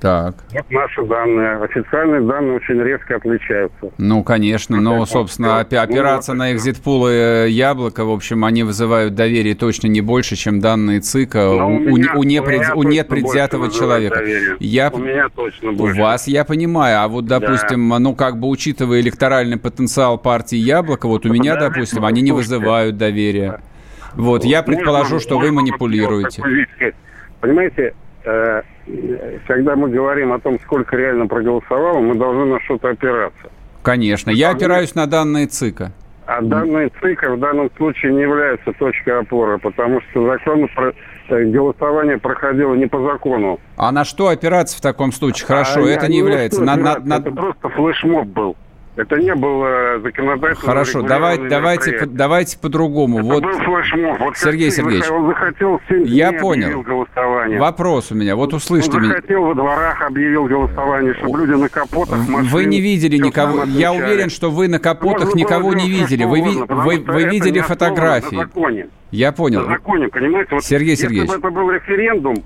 [0.00, 0.34] Так.
[0.52, 1.56] Вот наши данные.
[1.62, 3.90] Официальные данные очень резко отличаются.
[3.98, 4.80] Ну, конечно.
[4.80, 10.00] Но, собственно, опи- опираться на экзитпулы э, яблоко, в общем, они вызывают доверие точно не
[10.00, 14.22] больше, чем данные ЦИКа у, у у, меня- у у непред- меня у непредвзятого человека.
[14.58, 16.00] Я, У меня точно у больше.
[16.00, 21.26] вас я понимаю, а вот, допустим, ну, как бы учитывая электоральный потенциал партии Яблоко, вот
[21.26, 23.60] у меня, Подождите, допустим, они не вызывают доверия.
[24.14, 26.42] Вот, я предположу, что вы манипулируете.
[27.40, 27.94] Понимаете,
[29.46, 33.50] когда мы говорим о том, сколько реально проголосовало, мы должны на что-то опираться.
[33.82, 34.30] Конечно.
[34.30, 35.92] Я опираюсь на данные ЦИКа.
[36.26, 40.92] А данные ЦИКа в данном случае не являются точкой опоры, потому что закон про
[41.28, 43.58] э, голосование проходило не по закону.
[43.76, 45.46] А на что опираться в таком случае?
[45.48, 46.62] Хорошо, А это не- является.
[46.62, 48.56] На- на- на- Это просто флешмоб был.
[48.96, 53.20] Это не было законодательно Хорошо, давайте, давайте, по- давайте по-другому.
[53.20, 54.18] Это Вот был флешмоб.
[54.20, 56.64] Вот Сергей Сергеевич, Он захотел 7 я дней понял.
[56.66, 57.58] объявил голосование.
[57.60, 58.34] вопрос у меня.
[58.36, 59.14] Вот услышьте Он меня.
[59.14, 62.50] захотел во дворах объявил голосование, чтобы люди на капотах машин...
[62.50, 63.62] Вы не видели никого.
[63.64, 66.24] Я уверен, что вы на капотах Можно никого не видели.
[66.24, 68.34] Вы, угодно, вы, вы видели фотографии.
[68.34, 68.88] На законе.
[69.12, 69.64] Я На понял.
[69.66, 70.54] законе, понимаете?
[70.56, 71.30] Вот Сергей если Сергеевич.
[71.30, 72.42] бы это был референдум,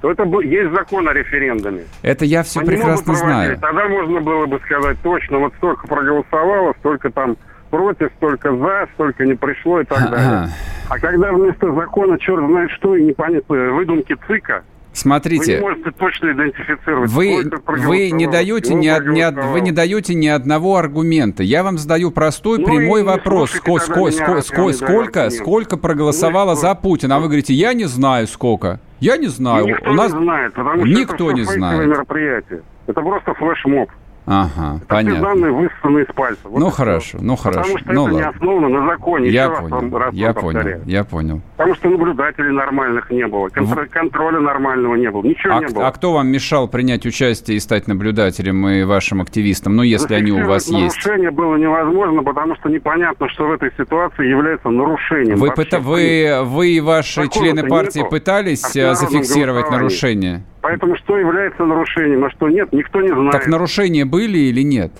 [0.00, 1.84] то это есть закон о референдуме.
[2.02, 3.58] Это я все Они прекрасно знаю.
[3.58, 7.36] Тогда можно было бы сказать точно, вот столько проголосовало, столько там
[7.70, 10.48] против, столько за, столько не пришло и так далее.
[10.88, 14.62] А когда вместо закона черт знает что и непонятно выдумки ЦИКа,
[14.96, 17.10] вы не Смотрите, можете точно идентифицировать.
[17.10, 19.52] вы, вы не проголосовало, даете ни, од- ни од- проголосовало.
[19.52, 21.42] вы не даете ни одного аргумента.
[21.42, 23.54] Я вам задаю простой, Ну прямой вопрос.
[23.54, 26.66] Ско- ско- меня, ско- сколько, сколько проголосовало Ну и что?
[26.68, 27.16] за Путина?
[27.16, 28.80] А вы говорите, я не знаю сколько.
[29.00, 29.66] Я не знаю.
[29.66, 31.86] Никто У нас не знает, потому что никто это не знает.
[31.86, 32.62] мероприятие.
[32.86, 33.90] Это просто флешмоб.
[34.26, 35.20] Ага, Это понятно.
[35.22, 36.40] данные высосаны из пальца.
[36.44, 37.60] Вот Ну хорошо, ну хорошо.
[37.60, 38.30] Потому что ну это не ладно.
[38.36, 39.28] основано на законе.
[39.28, 40.82] Я Еще понял, раз я понял, повторяю.
[40.86, 41.40] я понял.
[41.56, 45.86] Потому что наблюдателей нормальных не было, контр- контроля нормального не было, ничего А, не было.
[45.86, 50.32] а кто вам мешал принять участие и стать наблюдателем и вашим активистом, ну, если они
[50.32, 51.06] у вас Зафиксировать есть?
[51.06, 55.36] нарушение было невозможно, потому что непонятно, что в этой ситуации является нарушением.
[55.36, 58.10] Вы, пыта- вы, вы и ваши члены партии нету.
[58.10, 60.42] пытались А зафиксировать нарушение?
[60.66, 63.30] Поэтому что является нарушением, а что нет, никто не знает.
[63.30, 64.90] Так нарушения были или нет?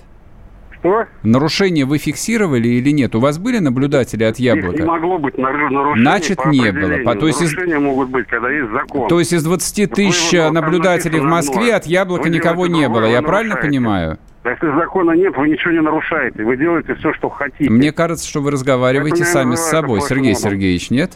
[0.71, 1.07] Что?
[1.23, 3.15] Нарушения вы фиксировали или нет?
[3.15, 4.85] У вас были наблюдатели от Их не яблока?
[4.85, 7.03] могло быть нар- нарушений Значит, по не было.
[7.03, 9.09] По- то есть из- Нарушения могут быть, когда есть закон.
[9.09, 13.03] То есть из 20 тысяч вы- наблюдателей в Москве от яблока Вы никого не было.
[13.03, 14.19] Я правильно понимаю?
[14.45, 16.43] Если закона нет, вы ничего не нарушаете.
[16.45, 17.69] Вы делаете все, что хотите.
[17.69, 20.51] Мне кажется, что вы разговариваете сами с собой, Сергей флешмобом.
[20.51, 21.11] Сергеевич, нет?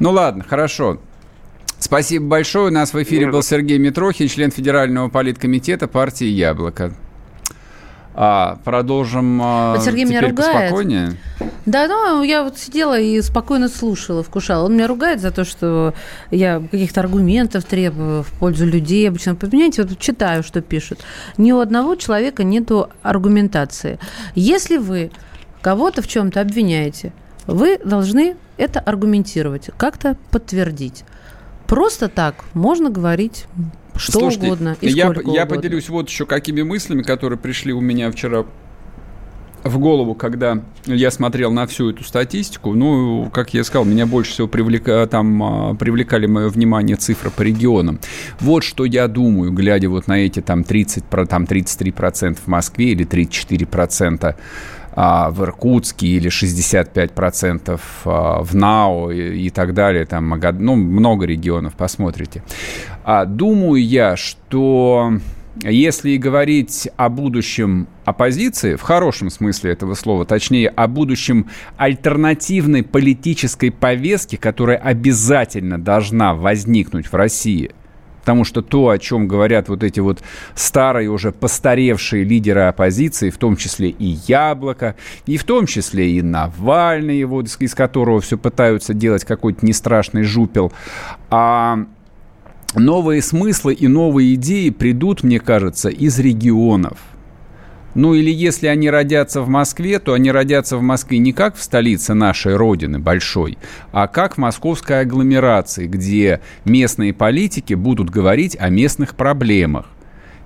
[0.00, 0.98] Ну ладно, хорошо.
[1.82, 2.68] Спасибо большое.
[2.68, 6.94] У нас в эфире был Сергей Митрохин, член Федерального политкомитета партии «Яблоко».
[8.14, 10.52] А, продолжим а, Вот Сергей меня ругает.
[10.52, 11.16] поспокойнее.
[11.66, 14.66] Да, ну, я вот сидела и спокойно слушала, вкушала.
[14.66, 15.92] Он меня ругает за то, что
[16.30, 19.08] я каких-то аргументов требую в пользу людей.
[19.08, 21.00] Обычно, понимаете, вот читаю, что пишут.
[21.36, 23.98] Ни у одного человека нету аргументации.
[24.36, 25.10] Если вы
[25.62, 27.12] кого-то в чем-то обвиняете,
[27.48, 31.02] вы должны это аргументировать, как-то подтвердить.
[31.72, 33.46] Просто так можно говорить
[33.96, 35.46] что Слушайте, угодно и я, сколько я угодно.
[35.56, 38.44] поделюсь вот еще какими мыслями, которые пришли у меня вчера
[39.64, 42.74] в голову, когда я смотрел на всю эту статистику.
[42.74, 47.40] Ну, как я сказал, меня больше всего привлека, там, а, привлекали мое внимание цифры по
[47.40, 48.00] регионам.
[48.40, 52.92] Вот что я думаю, глядя вот на эти там 30, про- там 33% в Москве
[52.92, 54.36] или 34% а,
[54.94, 60.28] в Иркутске или 65% а, в НАО и, и так далее, там
[60.58, 62.42] ну, много регионов, посмотрите.
[63.04, 65.12] А, думаю я, что
[65.62, 73.70] если говорить о будущем оппозиции, в хорошем смысле этого слова, точнее, о будущем альтернативной политической
[73.70, 77.70] повестки, которая обязательно должна возникнуть в России–
[78.22, 80.22] Потому что то, о чем говорят вот эти вот
[80.54, 84.94] старые, уже постаревшие лидеры оппозиции, в том числе и Яблоко,
[85.26, 90.72] и в том числе и Навальный, из- из которого все пытаются делать какой-то нестрашный жупел,
[91.30, 91.80] а
[92.76, 96.98] новые смыслы и новые идеи придут, мне кажется, из регионов.
[97.94, 101.62] Ну или если они родятся в Москве, то они родятся в Москве не как в
[101.62, 103.58] столице нашей родины большой,
[103.92, 109.86] а как в московской агломерации, где местные политики будут говорить о местных проблемах.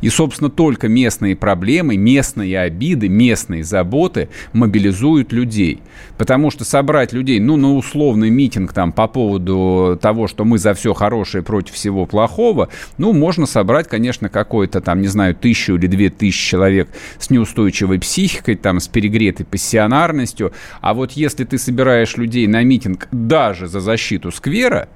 [0.00, 5.80] И, собственно, только местные проблемы, местные обиды, местные заботы мобилизуют людей.
[6.18, 10.74] Потому что собрать людей, ну, на условный митинг там по поводу того, что мы за
[10.74, 12.68] все хорошее против всего плохого,
[12.98, 16.88] ну, можно собрать, конечно, какой-то там, не знаю, тысячу или две тысячи человек
[17.18, 20.52] с неустойчивой психикой, там, с перегретой пассионарностью.
[20.80, 24.88] А вот если ты собираешь людей на митинг даже за защиту сквера,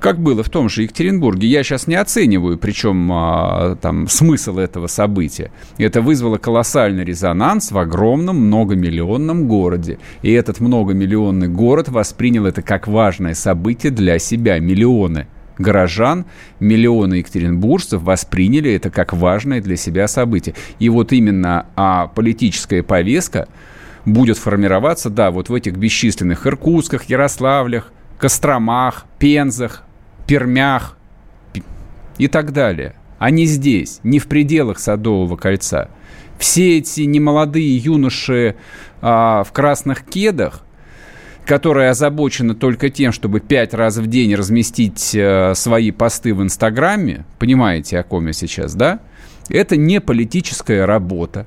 [0.00, 1.48] как было в том же Екатеринбурге.
[1.48, 5.50] Я сейчас не оцениваю, причем а, там смысл этого события.
[5.78, 9.98] Это вызвало колоссальный резонанс в огромном многомиллионном городе.
[10.22, 14.58] И этот многомиллионный город воспринял это как важное событие для себя.
[14.58, 15.26] Миллионы
[15.58, 16.26] горожан,
[16.60, 20.54] миллионы екатеринбуржцев восприняли это как важное для себя событие.
[20.78, 23.48] И вот именно а, политическая повестка
[24.04, 29.82] будет формироваться, да, вот в этих бесчисленных Иркутсках, Ярославлях, Костромах, Пензах,
[30.26, 30.96] Пермях
[32.18, 32.94] и так далее.
[33.18, 35.88] Они здесь, не в пределах Садового кольца.
[36.38, 38.56] Все эти немолодые юноши
[39.00, 40.62] а, в красных кедах,
[41.46, 47.24] которые озабочены только тем, чтобы пять раз в день разместить а, свои посты в Инстаграме,
[47.38, 49.00] понимаете, о ком я сейчас, да?
[49.48, 51.46] Это не политическая работа,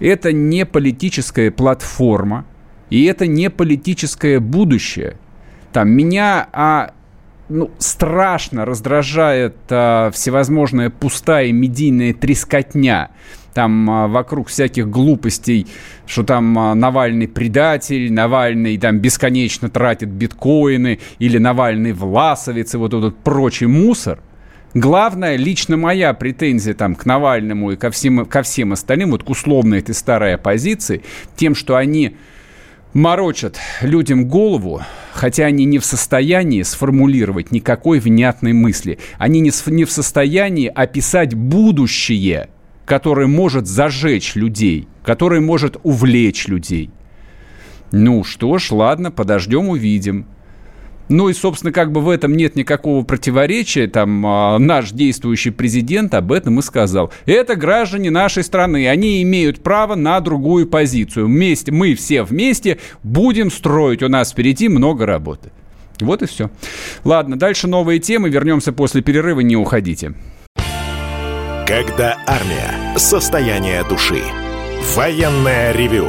[0.00, 2.46] это не политическая платформа,
[2.90, 5.16] и это не политическое будущее.
[5.72, 6.92] Там меня а
[7.52, 13.10] ну, страшно раздражает а, всевозможная пустая медийная трескотня.
[13.54, 15.66] Там а, вокруг всяких глупостей,
[16.06, 22.94] что там а, Навальный предатель, Навальный там бесконечно тратит биткоины, или Навальный власовец, и вот
[22.94, 24.18] этот прочий мусор.
[24.74, 29.28] Главная, лично моя претензия там к Навальному и ко всем, ко всем остальным, вот к
[29.28, 31.02] условной этой старой оппозиции,
[31.36, 32.16] тем, что они
[32.92, 34.82] морочат людям голову,
[35.12, 38.98] хотя они не в состоянии сформулировать никакой внятной мысли.
[39.18, 42.48] Они не, не в состоянии описать будущее,
[42.84, 46.90] которое может зажечь людей, которое может увлечь людей.
[47.90, 50.26] Ну что ж, ладно, подождем, увидим.
[51.08, 53.86] Ну и, собственно, как бы в этом нет никакого противоречия.
[53.86, 57.12] Там э, наш действующий президент об этом и сказал.
[57.26, 58.88] Это граждане нашей страны.
[58.88, 61.26] Они имеют право на другую позицию.
[61.26, 64.02] Вместе, мы все вместе будем строить.
[64.02, 65.50] У нас впереди много работы.
[66.00, 66.50] Вот и все.
[67.04, 68.28] Ладно, дальше новые темы.
[68.30, 69.40] Вернемся после перерыва.
[69.40, 70.14] Не уходите.
[71.66, 72.96] Когда армия.
[72.96, 74.22] Состояние души.
[74.94, 76.08] Военное ревю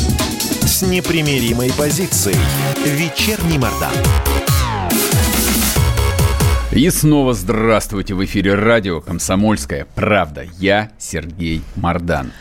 [0.81, 2.35] с непримиримой позицией.
[2.83, 3.93] Вечерний Мордан.
[6.71, 10.45] И снова здравствуйте в эфире радио «Комсомольская правда».
[10.57, 12.31] Я Сергей Мордан.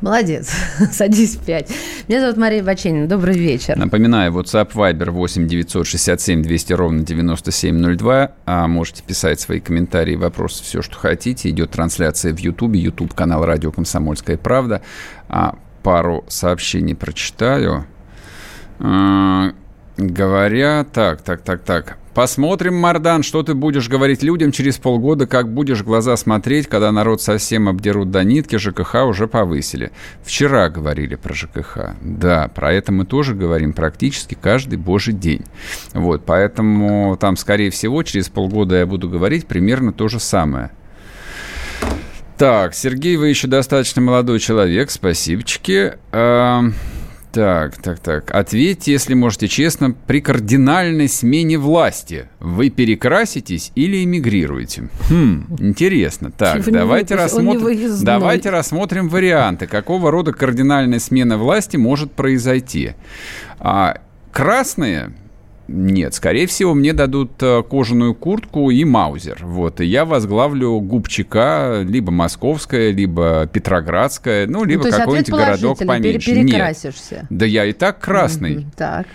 [0.00, 0.50] Молодец.
[0.92, 1.70] Садись в пять.
[2.08, 3.06] Меня зовут Мария Баченина.
[3.06, 3.76] Добрый вечер.
[3.76, 8.32] Напоминаю, WhatsApp Viber 8 967 200 ровно 9702.
[8.44, 11.48] А можете писать свои комментарии, вопросы, все, что хотите.
[11.48, 14.82] Идет трансляция в YouTube, YouTube канал радио «Комсомольская правда».
[15.28, 17.84] А пару сообщений прочитаю.
[18.80, 19.52] А,
[19.96, 21.98] говоря, так, так, так, так.
[22.14, 27.20] Посмотрим, Мардан, что ты будешь говорить людям через полгода, как будешь глаза смотреть, когда народ
[27.20, 29.90] совсем обдерут до нитки, ЖКХ уже повысили.
[30.22, 31.96] Вчера говорили про ЖКХ.
[32.00, 35.42] Да, про это мы тоже говорим практически каждый божий день.
[35.92, 40.70] Вот, поэтому там, скорее всего, через полгода я буду говорить примерно то же самое.
[42.44, 45.94] Так, Сергей, вы еще достаточно молодой человек, спасибочки.
[46.12, 46.74] Эм...
[47.32, 48.30] Так, так, так.
[48.34, 54.90] Ответьте, если можете честно, при кардинальной смене власти вы перекраситесь или эмигрируете?
[55.08, 56.32] Хм, интересно.
[56.32, 62.92] Так, давайте, рассмотрим, давайте рассмотрим варианты, какого рода кардинальная смена власти может произойти.
[63.58, 65.14] А, красные
[65.66, 69.38] нет, скорее всего, мне дадут э, кожаную куртку и маузер.
[69.42, 76.32] Вот, и я возглавлю губчика, либо московская, либо петроградская, ну, либо ну, какой-нибудь городок поменьше.
[76.32, 77.14] Перекрасишься.
[77.14, 77.26] Нет.
[77.30, 78.56] Да я и так красный.
[78.56, 78.72] Mm-hmm.
[78.76, 79.06] Так.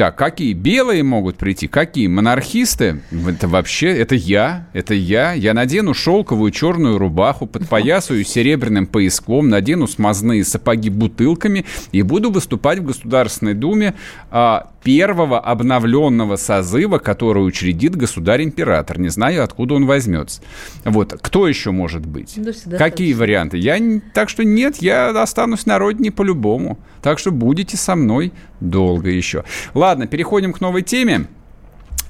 [0.00, 1.68] Так, какие белые могут прийти?
[1.68, 3.02] Какие монархисты?
[3.28, 5.34] Это вообще, это я, это я.
[5.34, 12.78] Я надену шелковую черную рубаху, подпоясаю серебряным пояском, надену смазные сапоги бутылками и буду выступать
[12.78, 13.92] в Государственной Думе
[14.30, 18.98] а, первого обновленного созыва, который учредит государь-император.
[18.98, 20.40] Не знаю, откуда он возьмется.
[20.84, 21.12] Вот.
[21.20, 22.38] Кто еще может быть?
[22.64, 23.58] Да, Какие варианты?
[23.58, 23.78] Я,
[24.14, 26.78] так что нет, я останусь на родине по-любому.
[27.02, 29.44] Так что будете со мной долго еще.
[29.74, 31.26] Ладно, переходим к новой теме.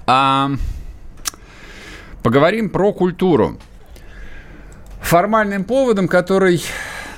[0.07, 0.51] А,
[2.23, 3.59] поговорим про культуру.
[5.01, 6.63] Формальным поводом, который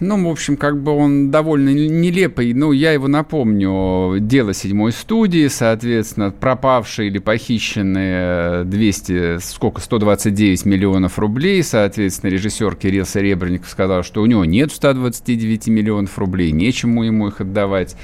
[0.02, 2.52] ну, в общем, как бы он довольно нелепый.
[2.54, 4.18] Ну, я его напомню.
[4.18, 11.62] Дело седьмой студии, соответственно, пропавшие или похищенные 200, сколько, 129 миллионов рублей.
[11.62, 17.40] Соответственно, режиссер Кирилл Серебренников сказал, что у него нет 129 миллионов рублей, нечему ему их
[17.40, 17.94] отдавать.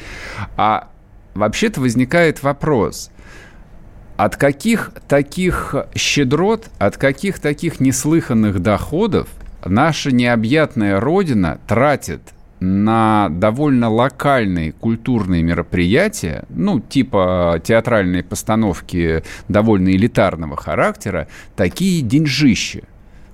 [0.57, 0.91] А
[1.39, 3.11] вообще-то возникает вопрос–
[4.19, 9.29] от каких таких щедрот, от каких таких неслыханных доходов
[9.65, 12.21] наша необъятная родина тратит
[12.59, 22.83] на довольно локальные культурные мероприятия, ну, типа театральные постановки довольно элитарного характера, такие деньжища.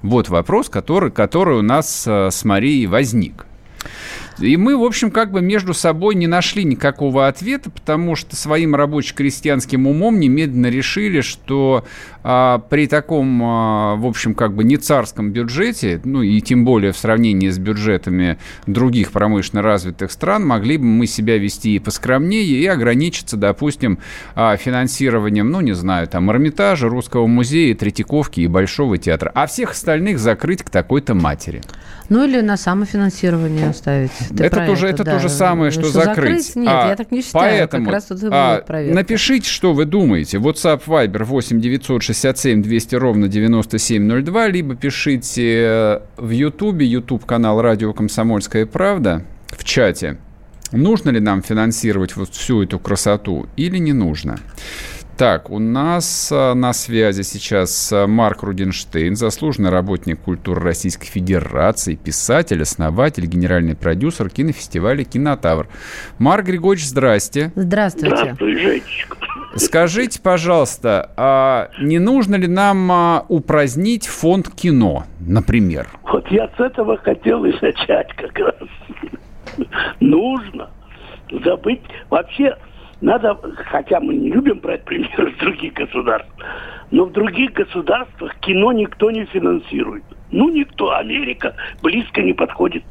[0.03, 3.47] Вот вопрос, который, который у нас э, с Марией возник.
[4.39, 8.75] И мы, в общем, как бы между собой не нашли никакого ответа, потому что своим
[8.75, 11.85] рабоче-крестьянским умом немедленно решили, что
[12.23, 16.93] а, при таком, а, в общем, как бы не царском бюджете, ну и тем более
[16.93, 22.45] в сравнении с бюджетами других промышленно развитых стран, могли бы мы себя вести и поскромнее,
[22.45, 23.99] и ограничиться, допустим,
[24.35, 29.73] а, финансированием, ну, не знаю, там, Эрмитажа, Русского музея, Третьяковки и Большого театра, а всех
[29.73, 31.63] остальных закрыть к такой-то матери.
[32.09, 34.11] Ну, или на самофинансирование оставить.
[34.37, 35.13] Ты это тоже, это, это да.
[35.15, 36.47] то же самое, что, что закрыть.
[36.47, 36.57] закрыть.
[36.57, 37.59] Нет, а, я так не считаю.
[37.59, 40.39] Поэтому как раз тут а, напишите, что вы думаете.
[40.39, 47.93] WhatsApp Viber 8 967 200 ровно 9702, либо пишите э, в YouTube, YouTube канал Радио
[47.93, 50.19] Комсомольская правда в чате.
[50.73, 54.39] Нужно ли нам финансировать вот всю эту красоту или не нужно?
[55.17, 61.95] Так, у нас а, на связи сейчас а, Марк Рудинштейн, заслуженный работник культуры Российской Федерации,
[61.95, 65.69] писатель, основатель, генеральный продюсер кинофестиваля «Кинотавр».
[66.19, 67.53] Марк Григорьевич, здрасте.
[67.55, 68.17] Здравствуйте.
[68.17, 69.17] Здравствуй, Женечка.
[69.55, 75.87] Скажите, пожалуйста, а не нужно ли нам а, упразднить фонд кино, например?
[76.03, 79.69] Вот я с этого хотел и начать как раз.
[80.01, 80.71] Нужно
[81.45, 81.83] забыть.
[82.11, 82.57] Вообще,
[83.01, 83.39] надо,
[83.71, 86.31] хотя мы не любим брать примеры с других государств,
[86.91, 90.05] но в других государствах кино никто не финансирует.
[90.31, 90.95] Ну, никто.
[90.95, 92.83] Америка близко не подходит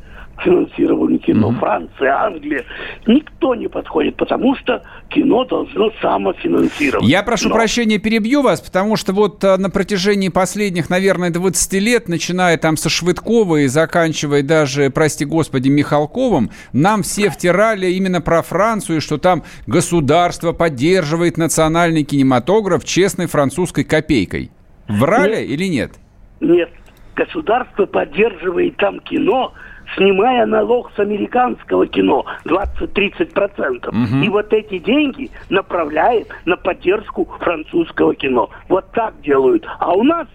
[0.43, 1.51] финансированию кино.
[1.51, 1.59] Mm-hmm.
[1.59, 2.65] Франция, Англия.
[3.07, 7.09] Никто не подходит, потому что кино должно самофинансироваться.
[7.09, 7.55] Я прошу Но...
[7.55, 12.77] прощения, перебью вас, потому что вот а, на протяжении последних, наверное, 20 лет, начиная там
[12.77, 19.17] со Швыдкова и заканчивая даже, прости господи, Михалковым, нам все втирали именно про Францию, что
[19.17, 24.51] там государство поддерживает национальный кинематограф честной французской копейкой.
[24.87, 25.49] Врали нет.
[25.49, 25.91] или нет?
[26.39, 26.69] Нет.
[27.15, 29.53] Государство поддерживает там кино,
[29.95, 33.87] снимая налог с американского кино 20-30%.
[33.87, 34.23] Угу.
[34.23, 38.49] И вот эти деньги направляет на поддержку французского кино.
[38.69, 39.65] Вот так делают.
[39.79, 40.27] А у нас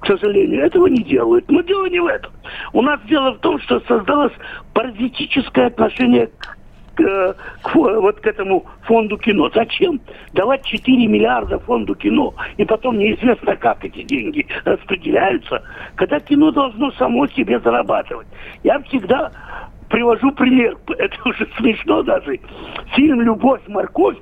[0.00, 1.48] к сожалению, этого не делают.
[1.48, 2.32] Но дело не в этом.
[2.72, 4.32] У нас дело в том, что создалось
[4.74, 6.58] паразитическое отношение к
[6.94, 9.50] к, к, вот к этому фонду кино.
[9.54, 10.00] Зачем
[10.32, 15.62] давать 4 миллиарда фонду кино, и потом неизвестно, как эти деньги распределяются,
[15.94, 18.26] когда кино должно само себе зарабатывать.
[18.62, 19.30] Я всегда
[19.88, 22.40] привожу пример, это уже смешно даже.
[22.94, 24.18] Фильм «Любовь, морковь»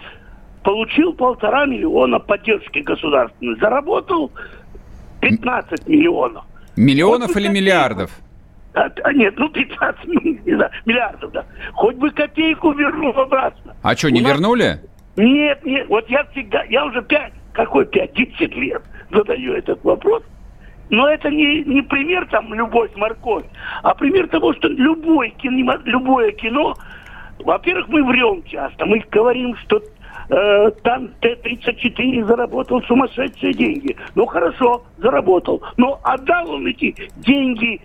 [0.63, 4.31] получил полтора миллиона поддержки государственной, заработал
[5.21, 6.45] 15 миллионов.
[6.77, 8.11] Миллионов вот или миллиардов?
[8.75, 10.07] А, а нет, ну 15
[10.47, 11.45] не знаю, миллиардов, да.
[11.73, 13.75] Хоть бы копейку вернул обратно.
[13.83, 14.65] А что, не У вернули?
[14.65, 14.81] Нас...
[15.17, 20.23] Нет, нет, вот я всегда, я уже 5, какой 5, 10 лет задаю этот вопрос.
[20.89, 23.45] Но это не, не пример там любовь, морковь,
[23.83, 26.75] а пример того, что любой кино, любое кино,
[27.39, 28.87] во-первых, мы врем часто.
[28.87, 29.81] Мы говорим, что
[30.29, 33.97] э, там Т-34 заработал сумасшедшие деньги.
[34.15, 35.63] Ну хорошо, заработал.
[35.77, 37.81] Но отдал он эти деньги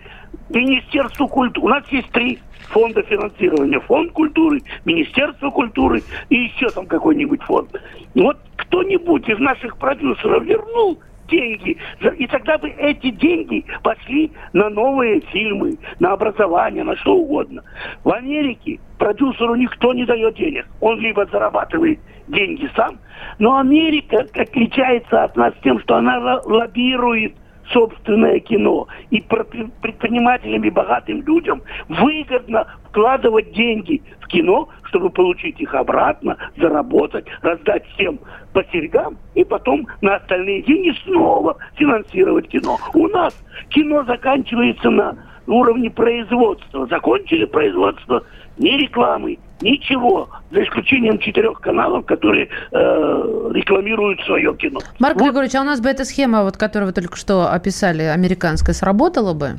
[0.48, 1.66] Министерству культуры.
[1.66, 2.38] У нас есть три
[2.68, 3.80] фонда финансирования.
[3.80, 7.70] Фонд культуры, Министерство культуры и еще там какой-нибудь фонд.
[8.14, 11.76] Вот кто-нибудь из наших продюсеров вернул деньги.
[12.18, 17.62] И тогда бы эти деньги пошли на новые фильмы, на образование, на что угодно.
[18.04, 20.66] В Америке продюсеру никто не дает денег.
[20.80, 22.98] Он либо зарабатывает деньги сам.
[23.38, 27.34] Но Америка отличается от нас тем, что она лоббирует
[27.72, 28.86] собственное кино.
[29.10, 37.26] И предпринимателям и богатым людям выгодно вкладывать деньги в кино, чтобы получить их обратно, заработать,
[37.42, 38.18] раздать всем
[38.52, 42.78] по серьгам и потом на остальные деньги снова финансировать кино.
[42.94, 43.34] У нас
[43.70, 45.16] кино заканчивается на
[45.46, 46.86] уровне производства.
[46.86, 48.22] Закончили производство
[48.58, 54.80] ни рекламы, ничего, за исключением четырех каналов, которые э, рекламируют свое кино.
[54.98, 55.24] Марк вот.
[55.24, 59.34] Григорьевич, а у нас бы эта схема, вот, которую вы только что описали, американская, сработала
[59.34, 59.56] бы?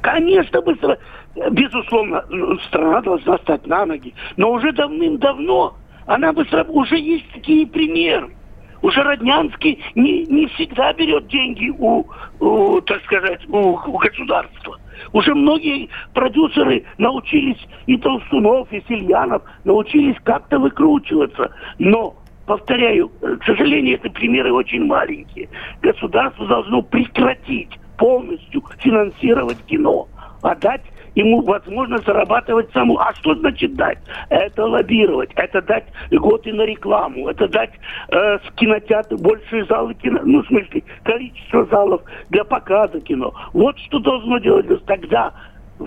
[0.00, 0.76] Конечно бы,
[1.50, 2.24] безусловно,
[2.66, 4.14] страна должна стать на ноги.
[4.36, 5.76] Но уже давным-давно
[6.06, 8.30] она бы уже есть такие примеры.
[8.82, 12.04] Уже Роднянский не, не всегда берет деньги у,
[12.40, 14.76] у так сказать, у, у государства.
[15.12, 21.50] Уже многие продюсеры научились, и Толстунов, и Сильянов, научились как-то выкручиваться.
[21.78, 22.14] Но
[22.46, 25.48] повторяю, к сожалению, эти примеры очень маленькие.
[25.80, 30.08] Государство должно прекратить полностью финансировать кино,
[30.42, 30.82] а дать
[31.14, 32.98] ему возможность зарабатывать саму.
[32.98, 33.98] А что значит дать?
[34.28, 37.72] Это лоббировать, это дать льготы на рекламу, это дать
[38.08, 43.34] э, кинотеатры, большие залы кино, ну, в смысле, количество залов для показа кино.
[43.52, 45.32] Вот что должно делать тогда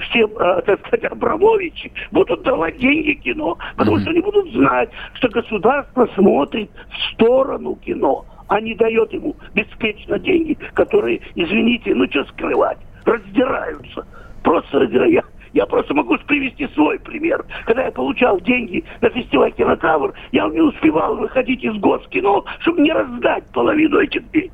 [0.01, 5.29] все, э, так сказать, Абрамовичи будут давать деньги кино, потому что они будут знать, что
[5.29, 12.25] государство смотрит в сторону кино, а не дает ему беспечно деньги, которые, извините, ну что
[12.25, 14.05] скрывать, раздираются
[14.45, 15.23] просто я,
[15.53, 17.43] я просто могу привести свой пример.
[17.65, 22.93] Когда я получал деньги на фестиваль «Кинотавр», я не успевал выходить из Госкино, чтобы не
[22.93, 24.51] раздать половину этих денег.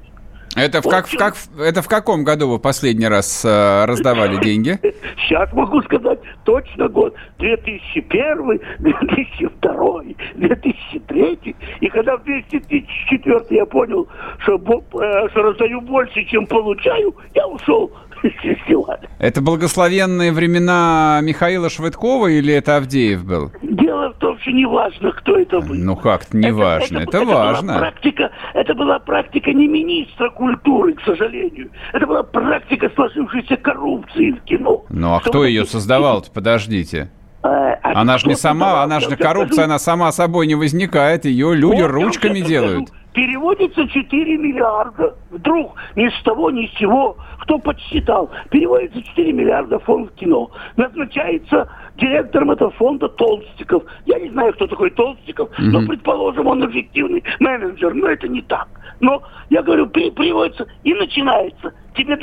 [0.55, 4.77] Это в, как, в, как, это в каком году вы последний раз э, раздавали деньги?
[5.17, 7.15] Сейчас могу сказать точно год.
[7.39, 10.01] 2001, 2002,
[10.35, 11.55] 2003.
[11.79, 14.07] И когда в 2004 я понял,
[14.39, 17.89] что, э, что раздаю больше, чем получаю, я ушел
[18.29, 19.09] фестиваля.
[19.19, 23.51] Это благословенные времена Михаила Швыдкова или это Авдеев был?
[23.61, 25.75] Дело в том, что не важно, кто это был.
[25.75, 27.73] Ну как-то не это, важно, это, это, это важно.
[27.73, 31.69] Была практика, это была практика не министра культуры, к сожалению.
[31.93, 34.85] Это была практика сложившейся коррупции в кино.
[34.89, 37.09] Ну а кто ее создавал-то, подождите?
[37.43, 37.47] Э,
[37.81, 41.81] а она же не сама, она же коррупция, она сама собой не возникает, ее люди
[41.81, 45.15] ручками делают переводится 4 миллиарда.
[45.29, 50.51] Вдруг ни с того, ни с сего, кто подсчитал, переводится 4 миллиарда фонд кино.
[50.77, 53.83] Назначается директором этого фонда Толстиков.
[54.05, 55.71] Я не знаю, кто такой Толстиков, mm-hmm.
[55.71, 58.67] но, предположим, он эффективный менеджер, но это не так.
[58.99, 61.73] Но, я говорю, при, приводится и начинается.
[61.95, 62.17] Тебе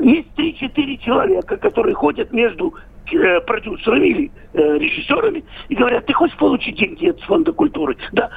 [0.00, 2.74] есть 3-4 человека, которые ходят между
[3.12, 7.96] э, продюсерами или э, режиссерами и говорят, ты хочешь получить деньги от фонда культуры?
[8.12, 8.30] Да,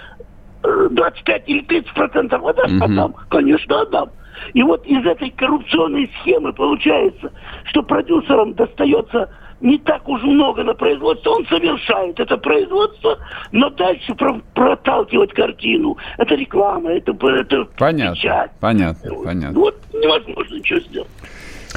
[0.64, 2.72] 25 или 30 процентов отдашь?
[2.72, 2.84] Угу.
[2.84, 3.16] Отдам.
[3.30, 4.10] Конечно, отдам.
[4.54, 7.32] И вот из этой коррупционной схемы получается,
[7.66, 9.30] что продюсерам достается
[9.62, 13.18] не так уж много на производство, он совершает это производство,
[13.52, 18.52] но дальше про проталкивать картину, это реклама, это, это понятно, печать.
[18.60, 19.58] Понятно, понятно.
[19.58, 21.10] Вот невозможно ничего сделать.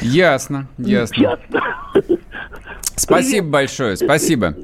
[0.03, 1.23] Ясно, ясно.
[1.23, 1.63] Ясно.
[2.97, 3.51] Спасибо Привет.
[3.51, 4.55] большое, спасибо.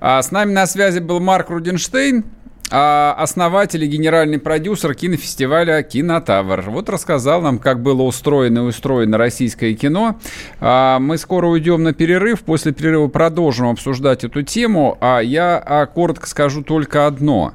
[0.00, 6.62] А, с нами на связи был Марк Рудинштейн, а основатель и генеральный продюсер кинофестиваля «Кинотавр».
[6.70, 10.18] Вот рассказал нам, как было устроено и устроено российское кино.
[10.60, 12.42] А, мы скоро уйдем на перерыв.
[12.42, 14.96] После перерыва продолжим обсуждать эту тему.
[15.00, 17.54] А я а, коротко скажу только одно.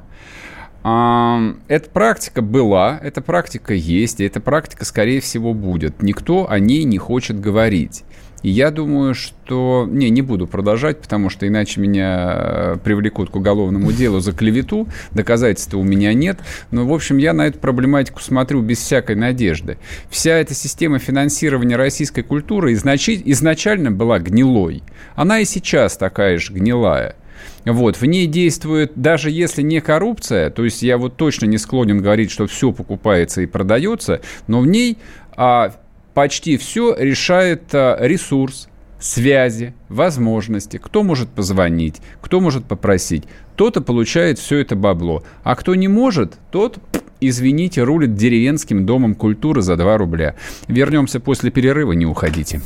[0.82, 6.02] Эта практика была, эта практика есть, и эта практика, скорее всего, будет.
[6.02, 8.02] Никто о ней не хочет говорить.
[8.42, 9.86] Я думаю, что...
[9.90, 14.88] Не, не буду продолжать, потому что иначе меня э, привлекут к уголовному делу за клевету.
[15.12, 16.38] Доказательств у меня нет.
[16.70, 19.78] Но, в общем, я на эту проблематику смотрю без всякой надежды.
[20.08, 23.08] Вся эта система финансирования российской культуры изнач...
[23.08, 24.82] изначально была гнилой.
[25.14, 27.16] Она и сейчас такая же гнилая.
[27.64, 32.00] Вот, в ней действует, даже если не коррупция, то есть я вот точно не склонен
[32.00, 34.98] говорить, что все покупается и продается, но в ней
[35.36, 35.74] а,
[36.20, 38.68] почти все решает а, ресурс,
[38.98, 43.24] связи, возможности, кто может позвонить, кто может попросить.
[43.56, 45.22] Тот и получает все это бабло.
[45.44, 46.76] А кто не может, тот,
[47.22, 50.34] извините, рулит деревенским домом культуры за 2 рубля.
[50.68, 52.60] Вернемся после перерыва, не уходите.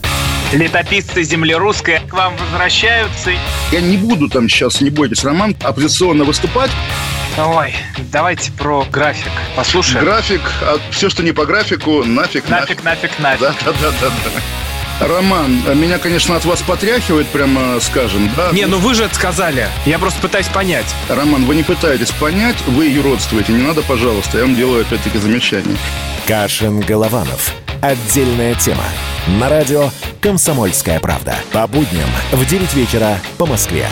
[0.52, 3.30] Летописцы земли русской к вам возвращаются.
[3.70, 6.72] Я не буду там сейчас, не бойтесь, Роман, оппозиционно выступать.
[7.37, 7.74] Ой,
[8.12, 10.05] давайте про график послушаем.
[10.05, 12.82] График, а все, что не по графику, нафиг, нафиг.
[12.85, 13.41] Нафиг, нафиг, нафиг.
[13.41, 14.41] Да, да, да, да.
[15.01, 18.51] Роман, меня, конечно, от вас потряхивает, прямо скажем, да?
[18.53, 19.66] Не, ну вы же это сказали.
[19.85, 20.87] Я просто пытаюсь понять.
[21.09, 23.53] Роман, вы не пытаетесь понять, вы юродствуете.
[23.53, 25.76] Не надо, пожалуйста, я вам делаю опять-таки замечание.
[26.28, 27.53] Кашин-Голованов.
[27.82, 28.85] Отдельная тема.
[29.26, 31.35] На радио «Комсомольская правда».
[31.53, 33.89] По будням в 9 вечера по Москве.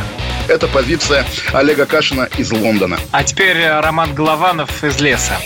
[0.49, 2.99] Это позиция Олега Кашина из Лондона.
[3.13, 5.37] А теперь э, Роман Голованов из леса.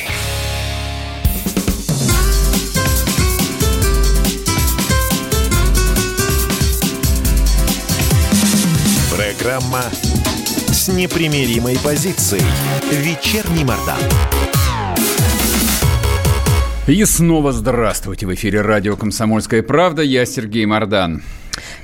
[9.15, 9.83] Программа
[10.69, 12.43] с непримиримой позицией.
[12.91, 13.99] Вечерний Мордан.
[16.87, 18.27] И снова здравствуйте.
[18.27, 20.03] В эфире радио «Комсомольская правда».
[20.03, 21.23] Я Сергей Мордан.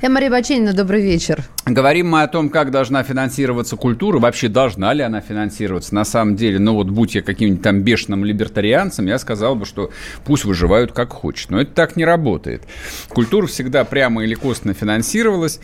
[0.01, 1.43] Я Мария Баченина, добрый вечер.
[1.65, 5.95] Говорим мы о том, как должна финансироваться культура, вообще должна ли она финансироваться.
[5.95, 9.91] На самом деле, ну вот будь я каким-нибудь там бешеным либертарианцем, я сказал бы, что
[10.25, 11.51] пусть выживают как хочет.
[11.51, 12.63] Но это так не работает.
[13.07, 15.61] Культура всегда прямо или косвенно финансировалась.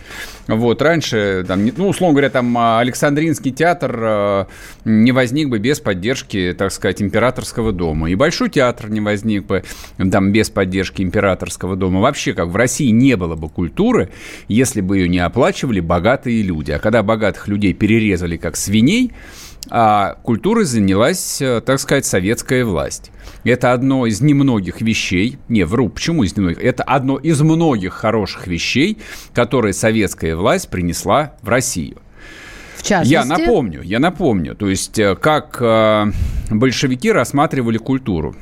[0.48, 4.46] Вот, раньше, там, ну, условно говоря, там Александринский театр э,
[4.86, 8.10] не возник бы без поддержки, так сказать, императорского дома.
[8.10, 9.64] И Большой театр не возник бы
[10.12, 12.00] там без поддержки императорского дома.
[12.00, 13.99] Вообще, как в России не было бы культуры,
[14.48, 16.72] если бы ее не оплачивали богатые люди.
[16.72, 19.12] А когда богатых людей перерезали как свиней,
[19.70, 23.12] а культурой занялась, э, так сказать, советская власть.
[23.44, 26.64] Это одно из немногих вещей, не, вру, почему из немногих?
[26.64, 28.98] Это одно из многих хороших вещей,
[29.34, 31.98] которые советская власть принесла в Россию.
[32.78, 33.12] В частности?
[33.12, 36.06] Я напомню, я напомню, то есть э, как э,
[36.50, 38.36] большевики рассматривали культуру.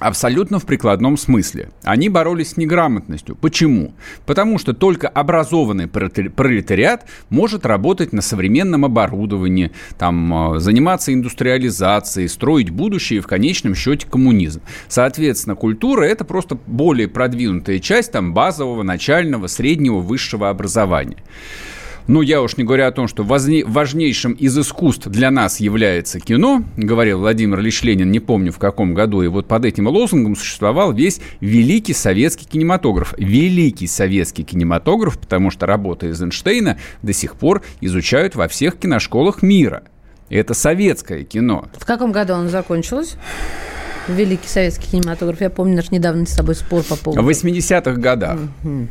[0.00, 1.70] Абсолютно в прикладном смысле.
[1.84, 3.36] Они боролись с неграмотностью.
[3.36, 3.92] Почему?
[4.24, 12.70] Потому что только образованный пролетариат может работать на современном оборудовании, там, э, заниматься индустриализацией, строить
[12.70, 14.62] будущее и в конечном счете коммунизм.
[14.88, 21.18] Соответственно, культура– это просто более продвинутая часть там, базового, начального, среднего, высшего образования.
[22.10, 26.64] Ну, я уж не говорю о том, что важнейшим из искусств для нас является кино,
[26.76, 30.92] говорил Владимир Ильич Ленин, не помню в каком году, и вот под этим лозунгом существовал
[30.92, 33.14] весь великий советский кинематограф.
[33.16, 39.84] Великий советский кинематограф, потому что работы Эйзенштейна до сих пор изучают во всех киношколах мира.
[40.30, 41.66] Это советское кино.
[41.78, 43.14] В каком году оно закончилось?
[44.08, 45.40] Великий советский кинематограф.
[45.42, 47.22] Я помню наш недавний с тобой спор по поводу...
[47.22, 48.40] В 80-х годах.
[48.64, 48.88] Угу.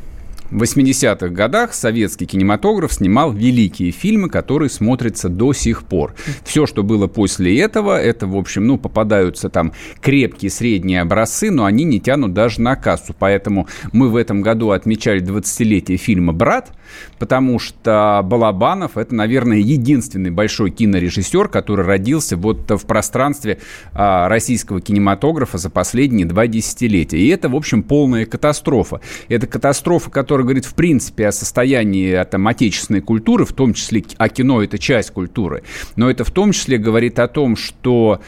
[0.52, 6.16] В 80-х годах советский кинематограф снимал великие фильмы, которые смотрятся до сих пор.
[6.44, 11.66] Все, что было после этого, это, в общем, ну, попадаются там крепкие средние образцы, но
[11.66, 13.16] они не тянут даже на кассу.
[13.18, 16.72] Поэтому мы в этом году отмечали 20-летие фильма «Брат»,
[17.20, 23.60] потому что Балабанов– это, наверное, единственный большой кинорежиссер, который родился вот в пространстве
[23.94, 27.20] а, российского кинематографа за последние два десятилетия.
[27.20, 29.02] И это, в общем, полная катастрофа.
[29.28, 34.06] Это катастрофа, которая который говорит, в принципе, о состоянии там, отечественной культуры, в том числе,
[34.18, 35.64] а кино– это часть культуры,
[35.98, 38.22] но это в том числе говорит о том, что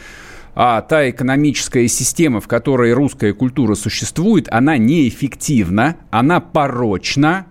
[0.54, 7.46] а та экономическая система, в которой русская культура существует, она неэффективна, она порочна,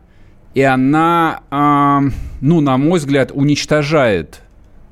[0.54, 4.42] и она, э, ну, на мой взгляд, уничтожает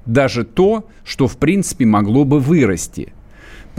[0.08, 3.14] даже то, что, в принципе, могло бы вырасти–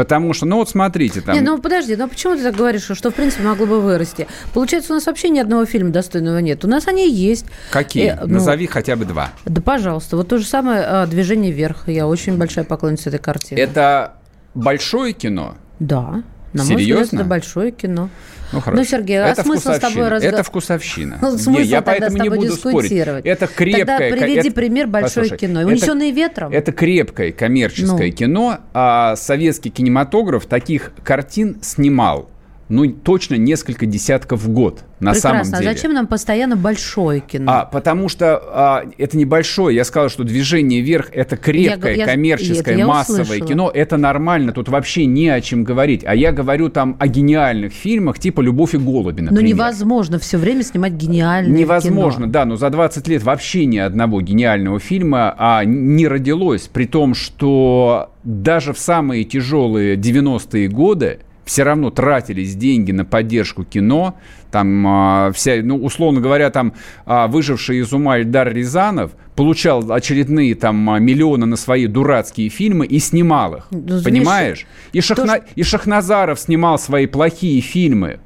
[0.00, 1.34] Потому что, ну вот смотрите, там...
[1.34, 4.26] Не, ну подожди, ну почему ты так говоришь, что в принципе могло бы вырасти?
[4.54, 6.64] Получается, у нас вообще ни одного фильма достойного нет.
[6.64, 7.44] У нас они есть.
[7.70, 8.12] Какие?
[8.12, 9.28] Э, ну, Назови хотя бы два.
[9.44, 10.16] Да, пожалуйста.
[10.16, 11.86] Вот то же самое а, «Движение вверх».
[11.86, 13.58] Я очень большая поклонница этой картины.
[13.58, 14.14] Это
[14.54, 15.56] большое кино?
[15.80, 16.22] Да.
[16.52, 16.94] На Серьезно?
[16.94, 18.10] мой взгляд, это большое кино.
[18.52, 18.82] Ну, хорошо.
[18.82, 20.24] Ну, Сергей, это а смысл с тобой разговаривать?
[20.24, 21.18] Это вкусовщина.
[21.22, 22.90] Ну, смысл я поэтому не буду спорить.
[22.92, 24.10] Это крепкое...
[24.10, 24.52] Тогда приведи это...
[24.52, 25.60] пример большое Послушай, кино.
[25.60, 26.52] Унесенные ветром.
[26.52, 28.16] Это крепкое коммерческое ну.
[28.16, 32.28] кино, а советский кинематограф таких картин снимал
[32.70, 35.20] ну, точно несколько десятков в год, на Прекрасно.
[35.20, 35.70] самом а деле.
[35.70, 37.52] А зачем нам постоянно большое кино?
[37.52, 39.74] А, потому что а, это небольшое.
[39.76, 43.48] Я сказал, что «Движение вверх»— это крепкое, я, коммерческое, я, массовое услышала.
[43.48, 43.70] кино.
[43.74, 46.04] Это нормально, тут вообще не о чем говорить.
[46.06, 49.42] А я говорю там о гениальных фильмах, типа «Любовь и голуби», например.
[49.42, 52.32] Но невозможно все время снимать гениальное Невозможно, кино.
[52.32, 57.14] да, но за 20 лет вообще ни одного гениального фильма а, не родилось, при том,
[57.14, 61.20] что даже в самые тяжелые 90-е годы
[61.50, 64.14] все равно тратились деньги на поддержку кино,
[64.52, 66.74] там а, вся, ну, условно говоря, там
[67.06, 72.86] а, выживший из ума Эльдар Рязанов получал очередные там а, миллионы на свои дурацкие фильмы
[72.86, 74.64] и снимал их, ну, понимаешь?
[74.92, 75.40] И, Шахна...
[75.56, 78.20] и Шахназаров снимал свои плохие фильмы,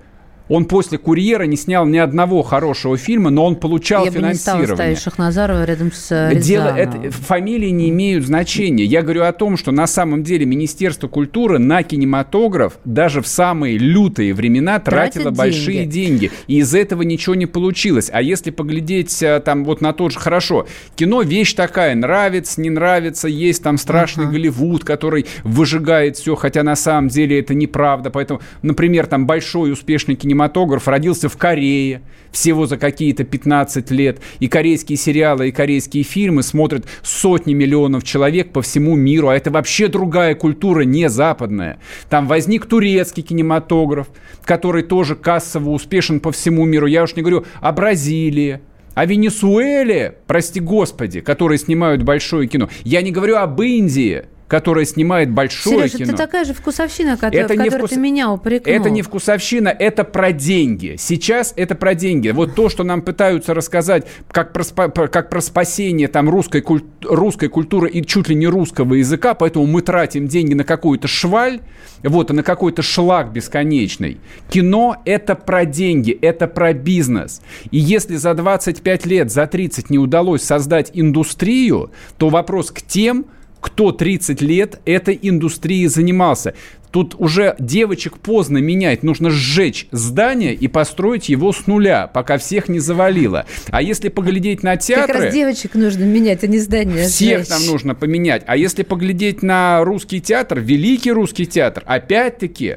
[0.49, 4.32] Он после «Курьера» не снял ни одного хорошего фильма, но он получал Я финансирование.
[4.32, 6.42] бы не стала ставить Шахназарова рядом с Рязановым.
[6.42, 8.84] Дело, это, фамилии не имеют значения.
[8.84, 13.78] Я говорю о том, что на самом деле Министерство культуры на кинематограф даже в самые
[13.78, 16.30] лютые времена тратило Тратит большие деньги.
[16.47, 18.11] И из этого ничего не получилось.
[18.12, 20.18] А если поглядеть а, там вот на тот же...
[20.18, 24.32] Хорошо, кино вещь такая, нравится, не нравится, есть там страшный uh-huh.
[24.32, 28.11] Голливуд, который выжигает все, хотя на самом деле это неправда.
[28.11, 34.18] Поэтому, например, там большой успешный кинематограф кинематограф родился в Корее всего за какие-то 15 лет.
[34.41, 39.28] И корейские сериалы, и корейские фильмы смотрят сотни миллионов человек по всему миру.
[39.28, 41.78] А это вообще другая культура, не западная.
[42.09, 44.09] Там возник турецкий кинематограф,
[44.45, 46.87] который тоже кассово успешен по всему миру.
[46.87, 48.61] Я уж не говорю о Бразилии,
[48.95, 52.68] о Венесуэле, прости господи, которые снимают большое кино.
[52.82, 56.12] Я не говорю об Индии, которая снимает большое Сережа, кино.
[56.12, 57.90] ты такая же вкусовщина, которая, это в которой вкус...
[57.90, 58.74] ты меня упрекнул.
[58.74, 60.97] Это не вкусовщина, это про деньги.
[60.99, 62.28] Сейчас это про деньги.
[62.28, 66.82] Вот то, что нам пытаются рассказать, как про, как про спасение там, русской, куль...
[67.03, 71.61] русской культуры и чуть ли не русского языка, поэтому мы тратим деньги на какую-то шваль,
[72.03, 74.18] вот, на какой-то шлак бесконечный.
[74.51, 77.40] Кино– это про деньги, это про бизнес.
[77.70, 83.26] И если за 25 лет, за 30 не удалось создать индустрию, то вопрос к тем,
[83.65, 86.53] кто 30 лет этой индустрией занимался.
[86.91, 89.03] Тут уже девочек поздно менять.
[89.03, 93.47] Нужно сжечь здание и построить его с нуля, пока всех не завалило.
[93.71, 95.15] А если поглядеть на театры...
[95.15, 97.49] Как раз девочек нужно менять, а не здание Всех сжечь.
[97.49, 98.43] нам нужно поменять.
[98.47, 102.77] А если поглядеть на русский театр, великий русский театр, опять-таки,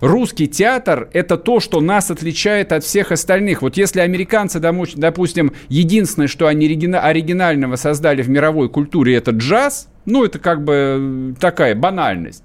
[0.00, 3.62] Русский театр– это то, что нас отличает от всех остальных.
[3.62, 10.24] Вот если американцы, допустим, единственное, что они оригинального создали в мировой культуре– это джаз, ну,
[10.24, 12.44] это как бы такая банальность.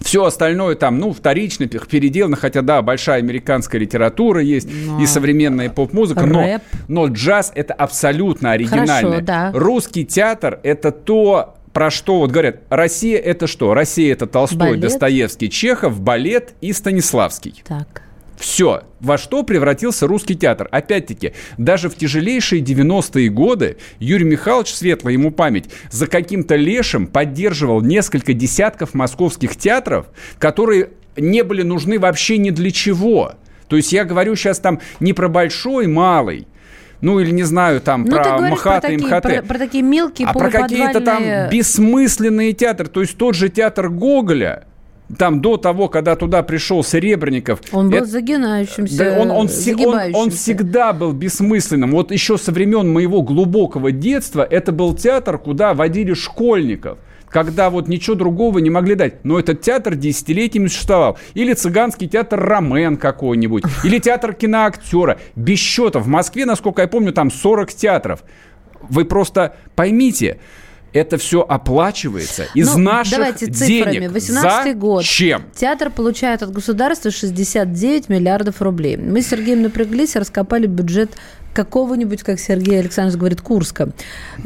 [0.00, 5.02] Все остальное там, ну, вторично, переделано, хотя, да, большая американская литература есть но...
[5.02, 9.20] и современная поп-музыка, но, но джаз– это абсолютно оригинальное.
[9.20, 9.52] Хорошо, да.
[9.52, 13.72] Русский театр– это то, про что вот говорят, Россия это что?
[13.72, 14.80] Россия это Толстой, балет?
[14.80, 17.62] Достоевский, Чехов, балет и Станиславский.
[17.64, 18.02] Так.
[18.36, 18.82] Все.
[18.98, 20.66] Во что превратился русский театр?
[20.72, 27.80] Опять-таки, даже в тяжелейшие 90-е годы Юрий Михайлович, светлая ему память, за каким-то лешим поддерживал
[27.80, 30.06] несколько десятков московских театров,
[30.40, 33.34] которые не были нужны вообще ни для чего.
[33.68, 36.48] То есть я говорю сейчас там не про большой, малый,
[37.00, 39.22] ну или не знаю, там ну, про МХАТ и МХТ.
[39.22, 42.88] Про, про такие мелкие А про какие-то там бессмысленные театры.
[42.88, 44.64] То есть тот же театр Гоголя,
[45.16, 47.60] там до того, когда туда пришел Серебренников.
[47.72, 51.92] Он был это, загинающимся, да, он, он, он, он всегда был бессмысленным.
[51.92, 56.98] Вот еще со времен моего глубокого детства это был театр, куда водили школьников
[57.30, 59.24] когда вот ничего другого не могли дать.
[59.24, 61.18] Но этот театр десятилетиями существовал.
[61.34, 65.18] Или цыганский театр Ромен какой-нибудь, или театр киноактера.
[65.36, 65.98] Без счета.
[65.98, 68.22] В Москве, насколько я помню, там 40 театров.
[68.88, 70.38] Вы просто поймите,
[70.92, 73.94] это все оплачивается из ну, наших давайте цифрами.
[73.94, 74.12] денег.
[74.12, 75.04] 18 год.
[75.04, 75.44] Чем?
[75.54, 78.96] Театр получает от государства 69 миллиардов рублей.
[78.96, 81.10] Мы с Сергеем напряглись и раскопали бюджет
[81.52, 83.90] какого-нибудь, как Сергей Александрович говорит, Курска.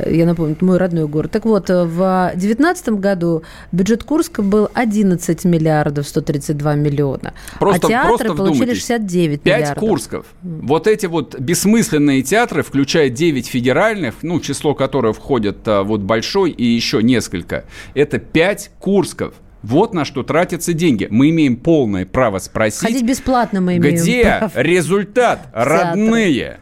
[0.05, 1.31] Я напомню, мой родной город.
[1.31, 7.35] Так вот, в 2019 году бюджет Курска был 11 миллиардов 132 миллиона.
[7.59, 9.79] Просто, а театры просто получили 69 5 миллиардов.
[9.79, 10.27] Курсков.
[10.43, 16.51] Вот эти вот бессмысленные театры, включая 9 федеральных, ну, число которых входит а, вот большой
[16.51, 19.35] и еще несколько, это 5 Курсков.
[19.63, 21.07] Вот на что тратятся деньги.
[21.09, 22.81] Мы имеем полное право спросить.
[22.81, 24.51] Ходить бесплатно мы имеем Где право.
[24.57, 26.62] результат, родные?